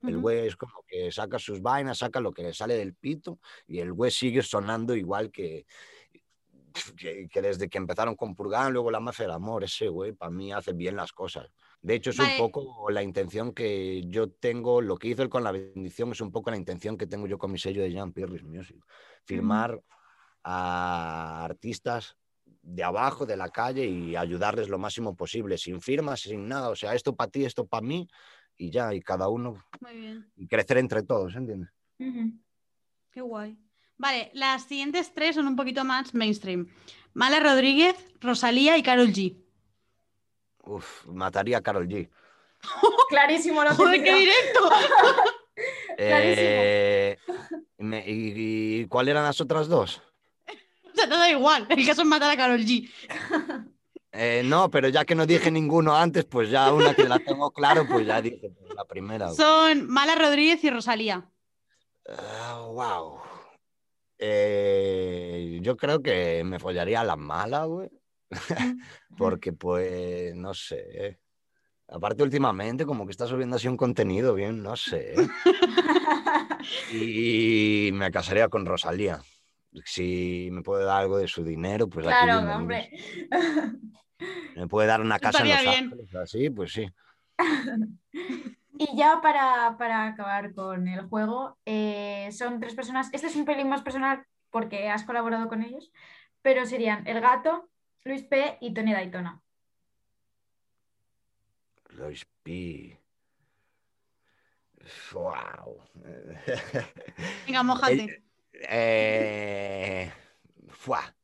El 0.03 0.19
güey 0.19 0.45
es 0.45 0.55
como 0.55 0.83
que 0.87 1.11
saca 1.11 1.39
sus 1.39 1.61
vainas, 1.61 1.97
saca 1.97 2.19
lo 2.19 2.31
que 2.31 2.43
le 2.43 2.53
sale 2.53 2.75
del 2.75 2.93
pito 2.93 3.39
y 3.65 3.79
el 3.79 3.91
güey 3.91 4.11
sigue 4.11 4.43
sonando 4.43 4.95
igual 4.95 5.31
que, 5.31 5.65
que, 6.97 7.41
desde 7.41 7.69
que 7.69 7.77
empezaron 7.77 8.15
con 8.15 8.35
Purgan, 8.35 8.73
luego 8.73 8.91
la 8.91 8.99
mafia 8.99 9.25
del 9.25 9.35
amor, 9.35 9.63
ese 9.63 9.87
güey 9.87 10.13
para 10.13 10.31
mí 10.31 10.51
hace 10.51 10.73
bien 10.73 10.95
las 10.95 11.11
cosas. 11.11 11.49
De 11.81 11.95
hecho, 11.95 12.09
es 12.09 12.17
Vale. 12.17 12.31
un 12.31 12.37
poco 12.37 12.89
la 12.89 13.03
intención 13.03 13.53
que 13.53 14.03
yo 14.07 14.29
tengo, 14.29 14.81
lo 14.81 14.97
que 14.97 15.09
hizo 15.09 15.21
él 15.21 15.29
con 15.29 15.43
la 15.43 15.51
bendición 15.51 16.11
es 16.11 16.21
un 16.21 16.31
poco 16.31 16.51
la 16.51 16.57
intención 16.57 16.97
que 16.97 17.07
tengo 17.07 17.27
yo 17.27 17.37
con 17.37 17.51
mi 17.51 17.59
sello 17.59 17.81
de 17.81 17.91
Jean 17.91 18.11
Pierre 18.11 18.41
Music. 18.43 18.83
Firmar 19.23 19.81
a 20.43 21.43
artistas 21.45 22.17
de 22.61 22.83
abajo, 22.83 23.25
de 23.25 23.37
la 23.37 23.49
calle 23.49 23.85
y 23.85 24.15
ayudarles 24.15 24.69
lo 24.69 24.79
máximo 24.79 25.15
posible, 25.15 25.57
sin 25.57 25.81
firmas, 25.81 26.21
sin 26.21 26.47
nada. 26.47 26.69
O 26.69 26.75
sea, 26.75 26.95
esto 26.95 27.15
para 27.15 27.29
ti, 27.29 27.45
esto 27.45 27.65
para 27.67 27.85
mí 27.85 28.07
y 28.57 28.71
ya, 28.71 28.93
y 28.93 29.01
cada 29.01 29.27
uno, 29.27 29.63
Muy 29.81 29.95
bien. 29.95 30.31
y 30.35 30.47
crecer 30.47 30.77
entre 30.77 31.03
todos, 31.03 31.35
¿entiendes? 31.35 31.69
Qué 33.11 33.21
guay. 33.21 33.57
Vale, 33.97 34.29
las 34.33 34.63
siguientes 34.63 35.13
tres 35.13 35.35
son 35.35 35.47
un 35.47 35.55
poquito 35.55 35.83
más 35.83 36.13
mainstream. 36.13 36.67
Mala 37.13 37.39
Rodríguez, 37.39 37.95
Rosalía 38.19 38.77
y 38.77 38.83
Carol 38.83 39.07
G. 39.07 39.37
Uf, 40.63 41.05
mataría 41.07 41.57
a 41.59 41.61
Carol 41.61 41.87
G. 41.87 42.09
Clarísimo 43.09 43.63
lo 43.63 43.73
Joder, 43.75 44.03
qué 44.03 44.13
directo. 44.15 44.69
Eh, 45.97 47.17
me- 47.77 48.03
y, 48.05 48.81
y 48.81 48.87
cuál 48.87 49.07
eran 49.07 49.23
las 49.23 49.39
otras 49.39 49.69
dos? 49.69 50.01
O 50.91 50.95
sea, 50.97 51.05
te 51.09 51.15
da 51.15 51.29
igual. 51.29 51.65
El 51.69 51.85
caso 51.85 52.01
es 52.01 52.07
matar 52.07 52.31
a 52.31 52.35
Carol 52.37 52.59
G. 52.59 52.89
Eh, 54.11 54.41
no, 54.45 54.69
pero 54.69 54.89
ya 54.89 55.03
que 55.05 55.15
no 55.15 55.25
dije 55.25 55.51
ninguno 55.51 55.95
antes, 55.95 56.25
pues 56.25 56.49
ya 56.49 56.73
una 56.73 56.93
que 56.93 57.03
la 57.07 57.19
tengo 57.19 57.51
claro, 57.51 57.85
pues 57.87 58.05
ya 58.07 58.21
dije 58.21 58.49
pues, 58.49 58.73
la 58.75 58.83
primera. 58.85 59.29
Son 59.31 59.87
Mala 59.89 60.15
Rodríguez 60.15 60.63
y 60.65 60.69
Rosalía. 60.69 61.29
Ah, 62.09 62.61
wow. 62.69 63.19
Eh, 64.17 65.59
yo 65.61 65.75
creo 65.77 66.01
que 66.01 66.43
me 66.43 66.59
follaría 66.59 67.01
a 67.01 67.05
la 67.05 67.15
mala, 67.15 67.65
güey. 67.65 67.89
Porque, 69.17 69.53
pues, 69.53 70.35
no 70.35 70.53
sé. 70.53 71.19
Aparte, 71.87 72.23
últimamente, 72.23 72.85
como 72.85 73.05
que 73.05 73.11
está 73.11 73.27
subiendo 73.27 73.57
así 73.57 73.67
un 73.67 73.77
contenido 73.77 74.33
bien, 74.33 74.61
no 74.63 74.75
sé. 74.75 75.15
Y 76.91 77.91
me 77.93 78.09
casaría 78.09 78.49
con 78.49 78.65
Rosalía. 78.65 79.21
Si 79.83 80.49
me 80.51 80.61
puede 80.63 80.83
dar 80.85 81.01
algo 81.01 81.17
de 81.17 81.27
su 81.27 81.43
dinero, 81.43 81.87
pues 81.87 82.07
aquí 82.07 82.25
Claro, 82.25 82.41
bienvenido. 82.41 82.57
hombre. 82.59 82.89
Me 84.55 84.67
puede 84.67 84.87
dar 84.87 85.01
una 85.01 85.19
casa 85.19 85.43
en 85.43 85.49
Los 85.49 85.61
bien. 85.61 85.75
Ángeles, 85.85 86.15
así, 86.15 86.49
pues 86.49 86.71
sí. 86.71 86.87
Y 88.77 88.97
ya 88.97 89.21
para, 89.21 89.77
para 89.77 90.07
acabar 90.07 90.53
con 90.53 90.87
el 90.87 91.07
juego, 91.07 91.57
eh, 91.65 92.29
son 92.31 92.59
tres 92.59 92.75
personas. 92.75 93.09
Este 93.13 93.27
es 93.27 93.35
un 93.35 93.45
pelín 93.45 93.69
más 93.69 93.81
personal 93.81 94.25
porque 94.49 94.89
has 94.89 95.03
colaborado 95.03 95.47
con 95.47 95.63
ellos, 95.63 95.91
pero 96.41 96.65
serían 96.65 97.07
El 97.07 97.21
Gato, 97.21 97.69
Luis 98.03 98.23
P. 98.23 98.57
y 98.61 98.73
Tony 98.73 98.93
Daytona. 98.93 99.41
Luis 101.89 102.25
Pi. 102.43 102.97
Wow. 105.13 105.81
Venga, 107.45 107.63
mojate. 107.63 108.23
Eh, 108.53 110.11
fuá, 110.69 111.15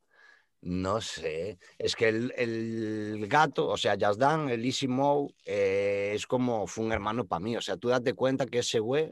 no 0.62 1.02
sé. 1.02 1.58
Es 1.78 1.96
que 1.96 2.10
el, 2.10 2.34
el 2.38 3.28
gato, 3.28 3.68
o 3.68 3.78
sea, 3.78 3.96
Yazdan, 3.96 4.50
el 4.50 4.64
Easy 4.66 4.88
Mo, 4.88 5.30
eh, 5.46 6.12
es 6.16 6.28
como 6.28 6.68
fue 6.68 6.86
un 6.86 6.92
hermano 6.92 7.26
para 7.26 7.40
mí. 7.40 7.58
O 7.58 7.62
sea, 7.62 7.78
tú 7.78 7.90
date 7.90 8.14
cuenta 8.14 8.46
que 8.46 8.60
ese 8.60 8.80
güey 8.80 9.10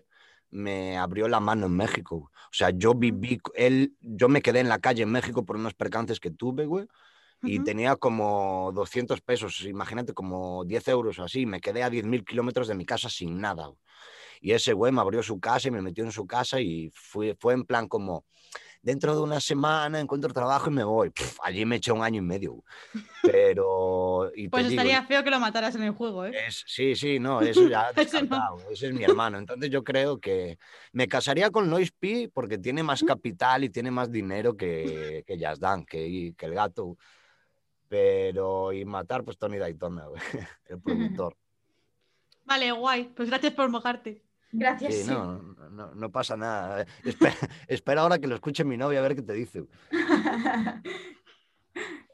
me 0.51 0.97
abrió 0.97 1.27
la 1.27 1.39
mano 1.39 1.65
en 1.67 1.75
México. 1.75 2.31
O 2.33 2.53
sea, 2.53 2.69
yo 2.71 2.93
viví, 2.95 3.39
él, 3.55 3.95
yo 3.99 4.29
me 4.29 4.41
quedé 4.41 4.59
en 4.59 4.69
la 4.69 4.79
calle 4.79 5.03
en 5.03 5.11
México 5.11 5.43
por 5.45 5.55
unos 5.55 5.73
percances 5.73 6.19
que 6.19 6.31
tuve, 6.31 6.65
güey. 6.65 6.87
Y 7.41 7.61
tenía 7.61 7.95
como 7.95 8.71
200 8.75 9.21
pesos, 9.21 9.61
imagínate, 9.61 10.13
como 10.13 10.65
10 10.65 10.85
euros 10.89 11.19
o 11.19 11.23
así. 11.23 11.45
Me 11.45 11.61
quedé 11.61 11.83
a 11.83 11.89
10.000 11.89 12.25
kilómetros 12.25 12.67
de 12.67 12.75
mi 12.75 12.85
casa 12.85 13.09
sin 13.09 13.39
nada. 13.39 13.67
güey. 13.67 13.77
Y 14.41 14.51
ese 14.51 14.73
güey 14.73 14.91
me 14.91 15.01
abrió 15.01 15.21
su 15.23 15.39
casa 15.39 15.67
y 15.67 15.71
me 15.71 15.81
metió 15.81 16.03
en 16.03 16.11
su 16.11 16.25
casa 16.25 16.59
y 16.59 16.91
fue, 16.93 17.35
fue 17.39 17.53
en 17.53 17.65
plan 17.65 17.87
como, 17.87 18.25
dentro 18.81 19.13
de 19.13 19.21
una 19.21 19.39
semana 19.39 19.99
encuentro 19.99 20.33
trabajo 20.33 20.69
y 20.69 20.73
me 20.73 20.83
voy. 20.83 21.11
Allí 21.43 21.65
me 21.65 21.77
eché 21.77 21.91
un 21.91 22.01
año 22.01 22.19
y 22.19 22.25
medio. 22.25 22.63
Pero... 23.21 24.31
Y 24.35 24.47
Pues 24.47 24.69
digo, 24.69 24.81
estaría 24.81 25.03
feo 25.03 25.23
que 25.23 25.29
lo 25.29 25.39
mataras 25.39 25.75
en 25.75 25.83
el 25.83 25.91
juego, 25.91 26.25
¿eh? 26.25 26.31
es, 26.47 26.63
sí, 26.67 26.95
sí, 26.95 27.19
no, 27.19 27.41
eso 27.41 27.67
ya 27.69 27.91
Ese 27.95 28.23
no. 28.23 28.57
ese 28.71 28.87
es 28.87 28.93
mi 28.93 29.03
hermano. 29.03 29.37
Entonces 29.37 29.69
yo 29.69 29.83
creo 29.83 30.19
que 30.19 30.57
me 30.91 31.07
casaría 31.07 31.49
con 31.51 31.69
Lois 31.69 31.91
P 31.91 32.29
porque 32.33 32.57
tiene 32.57 32.83
más 32.83 33.03
capital 33.03 33.63
y 33.63 33.69
tiene 33.69 33.91
más 33.91 34.11
dinero 34.11 34.55
que, 34.55 35.23
que 35.25 35.37
Yazdan, 35.37 35.85
que, 35.85 36.33
que 36.37 36.45
el 36.45 36.53
gato. 36.53 36.97
Pero, 37.87 38.71
y 38.71 38.85
matar, 38.85 39.23
pues 39.23 39.37
Tony 39.37 39.57
Daytona, 39.57 40.05
el 40.67 40.79
productor. 40.79 41.35
Vale, 42.45 42.71
guay. 42.71 43.11
Pues 43.15 43.29
gracias 43.29 43.53
por 43.53 43.69
mojarte. 43.69 44.23
Gracias. 44.51 44.95
Sí, 44.95 45.03
no, 45.09 45.39
no, 45.69 45.93
no 45.93 46.11
pasa 46.11 46.35
nada. 46.35 46.85
Espera, 47.03 47.35
espera 47.67 48.01
ahora 48.01 48.19
que 48.19 48.27
lo 48.27 48.35
escuche 48.35 48.63
mi 48.63 48.77
novia 48.77 48.99
a 48.99 49.03
ver 49.03 49.15
qué 49.15 49.21
te 49.21 49.33
dice. 49.33 49.65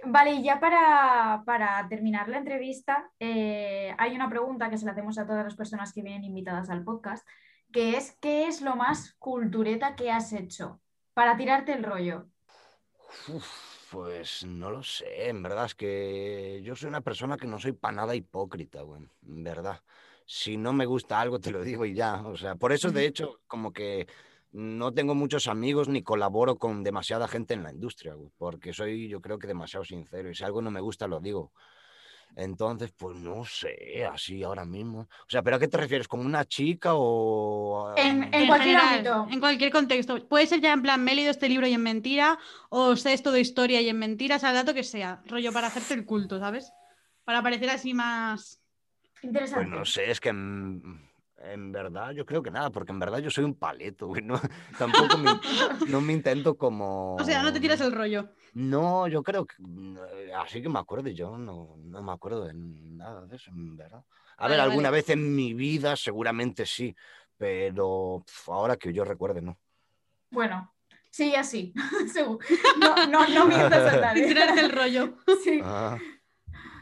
Vale, 0.08 0.34
y 0.34 0.44
ya 0.44 0.60
para, 0.60 1.44
para 1.46 1.88
terminar 1.90 2.30
la 2.30 2.38
entrevista, 2.38 3.10
eh, 3.20 3.96
hay 3.98 4.16
una 4.16 4.30
pregunta 4.30 4.70
que 4.70 4.78
se 4.78 4.86
la 4.86 4.92
hacemos 4.92 5.18
a 5.18 5.26
todas 5.26 5.44
las 5.44 5.56
personas 5.56 5.94
que 5.94 6.04
vienen 6.04 6.24
invitadas 6.24 6.70
al 6.70 6.84
podcast, 6.84 7.28
que 7.72 7.98
es 7.98 8.16
¿qué 8.22 8.48
es 8.48 8.62
lo 8.62 8.76
más 8.76 9.16
cultureta 9.18 9.96
que 9.96 10.12
has 10.12 10.32
hecho 10.32 10.80
para 11.16 11.36
tirarte 11.38 11.74
el 11.74 11.84
rollo? 11.84 12.28
Uf, 13.30 13.90
pues 13.92 14.46
no 14.46 14.70
lo 14.70 14.84
sé, 14.84 15.30
en 15.30 15.42
verdad 15.42 15.66
es 15.66 15.74
que 15.74 16.62
yo 16.64 16.76
soy 16.76 16.90
una 16.90 17.02
persona 17.02 17.38
que 17.38 17.48
no 17.48 17.58
soy 17.58 17.72
para 17.72 17.96
nada 17.96 18.16
hipócrita, 18.16 18.84
güey, 18.84 19.10
en 19.26 19.44
verdad. 19.44 19.82
Si 20.26 20.58
no 20.58 20.74
me 20.74 20.86
gusta 20.86 21.22
algo, 21.22 21.40
te 21.40 21.52
lo 21.52 21.64
digo 21.64 21.86
y 21.86 21.94
ya. 21.94 22.22
O 22.26 22.36
sea, 22.36 22.56
por 22.56 22.72
eso, 22.72 22.92
de 22.92 23.06
hecho, 23.06 23.40
como 23.48 23.72
que 23.72 24.08
no 24.52 24.94
tengo 24.94 25.14
muchos 25.14 25.48
amigos 25.48 25.88
ni 25.88 26.02
colaboro 26.02 26.58
con 26.58 26.84
demasiada 26.84 27.28
gente 27.28 27.54
en 27.54 27.64
la 27.64 27.72
industria, 27.72 28.16
porque 28.38 28.74
soy, 28.74 29.08
yo 29.08 29.22
creo 29.22 29.38
que 29.38 29.48
demasiado 29.48 29.84
sincero. 29.86 30.30
Y 30.30 30.36
si 30.36 30.44
algo 30.44 30.62
no 30.62 30.72
me 30.72 30.82
gusta, 30.82 31.08
lo 31.08 31.20
digo. 31.20 31.52
Entonces, 32.36 32.92
pues 32.98 33.18
no 33.18 33.46
sé, 33.46 34.06
así 34.06 34.44
ahora 34.44 34.66
mismo. 34.66 35.02
O 35.02 35.30
sea, 35.30 35.42
¿pero 35.42 35.56
a 35.56 35.60
qué 35.60 35.68
te 35.68 35.78
refieres? 35.78 36.08
¿Como 36.08 36.24
una 36.24 36.44
chica 36.46 36.92
o...? 36.94 37.94
En- 37.98 38.18
um, 38.18 38.24
en 38.24 38.48
cualquier 38.48 38.78
general, 38.78 38.94
ámbito. 38.96 39.28
En 39.34 39.40
cualquier 39.40 39.72
contexto. 39.72 40.28
Puede 40.28 40.48
ser 40.48 40.60
ya 40.60 40.74
en 40.74 40.82
plan, 40.82 41.04
me 41.04 41.14
he 41.14 41.16
leído 41.16 41.32
este 41.32 41.48
libro 41.48 41.68
y 41.68 41.74
en 41.74 41.84
mentira, 41.84 42.38
o 42.70 42.96
sé 42.96 43.14
esto 43.14 43.32
de 43.32 43.40
historia 43.42 43.80
y 43.82 43.90
en 43.90 44.00
mentira, 44.00 44.40
sea 44.40 44.50
el 44.50 44.56
dato 44.56 44.74
que 44.74 44.84
sea. 44.84 45.22
Rollo 45.28 45.54
para 45.54 45.68
hacerte 45.68 45.94
el 45.94 46.06
culto, 46.06 46.40
¿sabes? 46.40 46.74
Para 47.24 47.42
parecer 47.42 47.70
así 47.70 47.94
más. 47.94 48.60
Interesante. 49.26 49.66
Pues 49.66 49.78
no 49.80 49.86
sé, 49.86 50.12
es 50.12 50.20
que 50.20 50.30
en, 50.30 51.10
en 51.38 51.72
verdad 51.72 52.12
yo 52.12 52.26
creo 52.26 52.42
que 52.44 52.52
nada, 52.52 52.70
porque 52.72 52.92
en 52.92 53.00
verdad 53.00 53.20
yo 53.20 53.30
soy 53.30 53.44
un 53.44 53.56
paleto, 53.56 54.08
güey. 54.08 54.22
No, 54.22 54.40
tampoco 54.78 55.18
me, 55.18 55.32
no 55.88 56.02
me 56.02 56.14
intento 56.14 56.58
como... 56.58 57.16
O 57.16 57.24
sea, 57.24 57.42
no 57.44 57.52
te 57.54 57.60
tiras 57.60 57.82
el 57.82 57.92
rollo. 57.92 58.30
No, 58.54 59.08
yo 59.08 59.24
creo 59.24 59.46
que... 59.46 59.56
mm, 59.60 59.98
Así 60.38 60.62
que 60.62 60.70
me 60.70 60.80
acuerdo, 60.80 61.10
yo 61.10 61.38
no, 61.38 61.76
no 61.78 62.02
me 62.04 62.12
acuerdo 62.12 62.46
de 62.46 62.54
nada 62.56 63.26
de 63.26 63.36
eso, 63.36 63.52
en 63.52 63.76
verdad. 63.78 64.04
A 64.38 64.48
Vale, 64.48 64.56
ver, 64.56 64.60
alguna 64.62 64.90
vale. 64.90 65.02
vez 65.02 65.10
en 65.10 65.36
mi 65.36 65.54
vida 65.54 65.96
seguramente 65.96 66.66
sí, 66.66 66.96
pero 67.38 68.24
pf, 68.26 68.52
ahora 68.52 68.78
que 68.78 68.94
yo 68.94 69.04
recuerde, 69.06 69.42
no. 69.42 69.58
Bueno, 70.30 70.74
sigue 71.10 71.38
así. 71.38 71.74
No, 72.80 72.96
no, 73.08 73.28
no 73.28 73.46
mientas 73.46 73.86
a 73.94 74.14
Sin 74.14 74.28
tirarte 74.28 74.56
nadie. 74.56 74.62
el 74.62 74.72
rollo. 74.72 75.18
Sí. 75.44 75.60
Ah, 75.64 75.98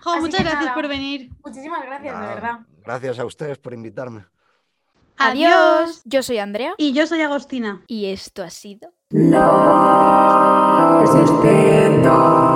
Jo, 0.04 0.18
muchas 0.20 0.42
gracias 0.42 0.62
nada. 0.64 0.74
por 0.76 0.88
venir. 0.88 1.30
Muchísimas 1.44 1.82
gracias, 1.86 2.20
de 2.20 2.26
verdad. 2.28 2.60
Gracias 2.84 3.20
a 3.20 3.26
ustedes 3.26 3.58
por 3.58 3.74
invitarme. 3.74 4.26
Adiós. 5.18 6.02
Yo 6.06 6.24
soy 6.24 6.40
Andrea 6.40 6.74
Y 6.78 6.92
yo 6.94 7.06
soy 7.08 7.22
Agostina. 7.22 7.82
y 7.88 8.08
esto 8.08 8.44
ha 8.44 8.50
sido 8.50 8.92
Resistencia. 11.02 12.53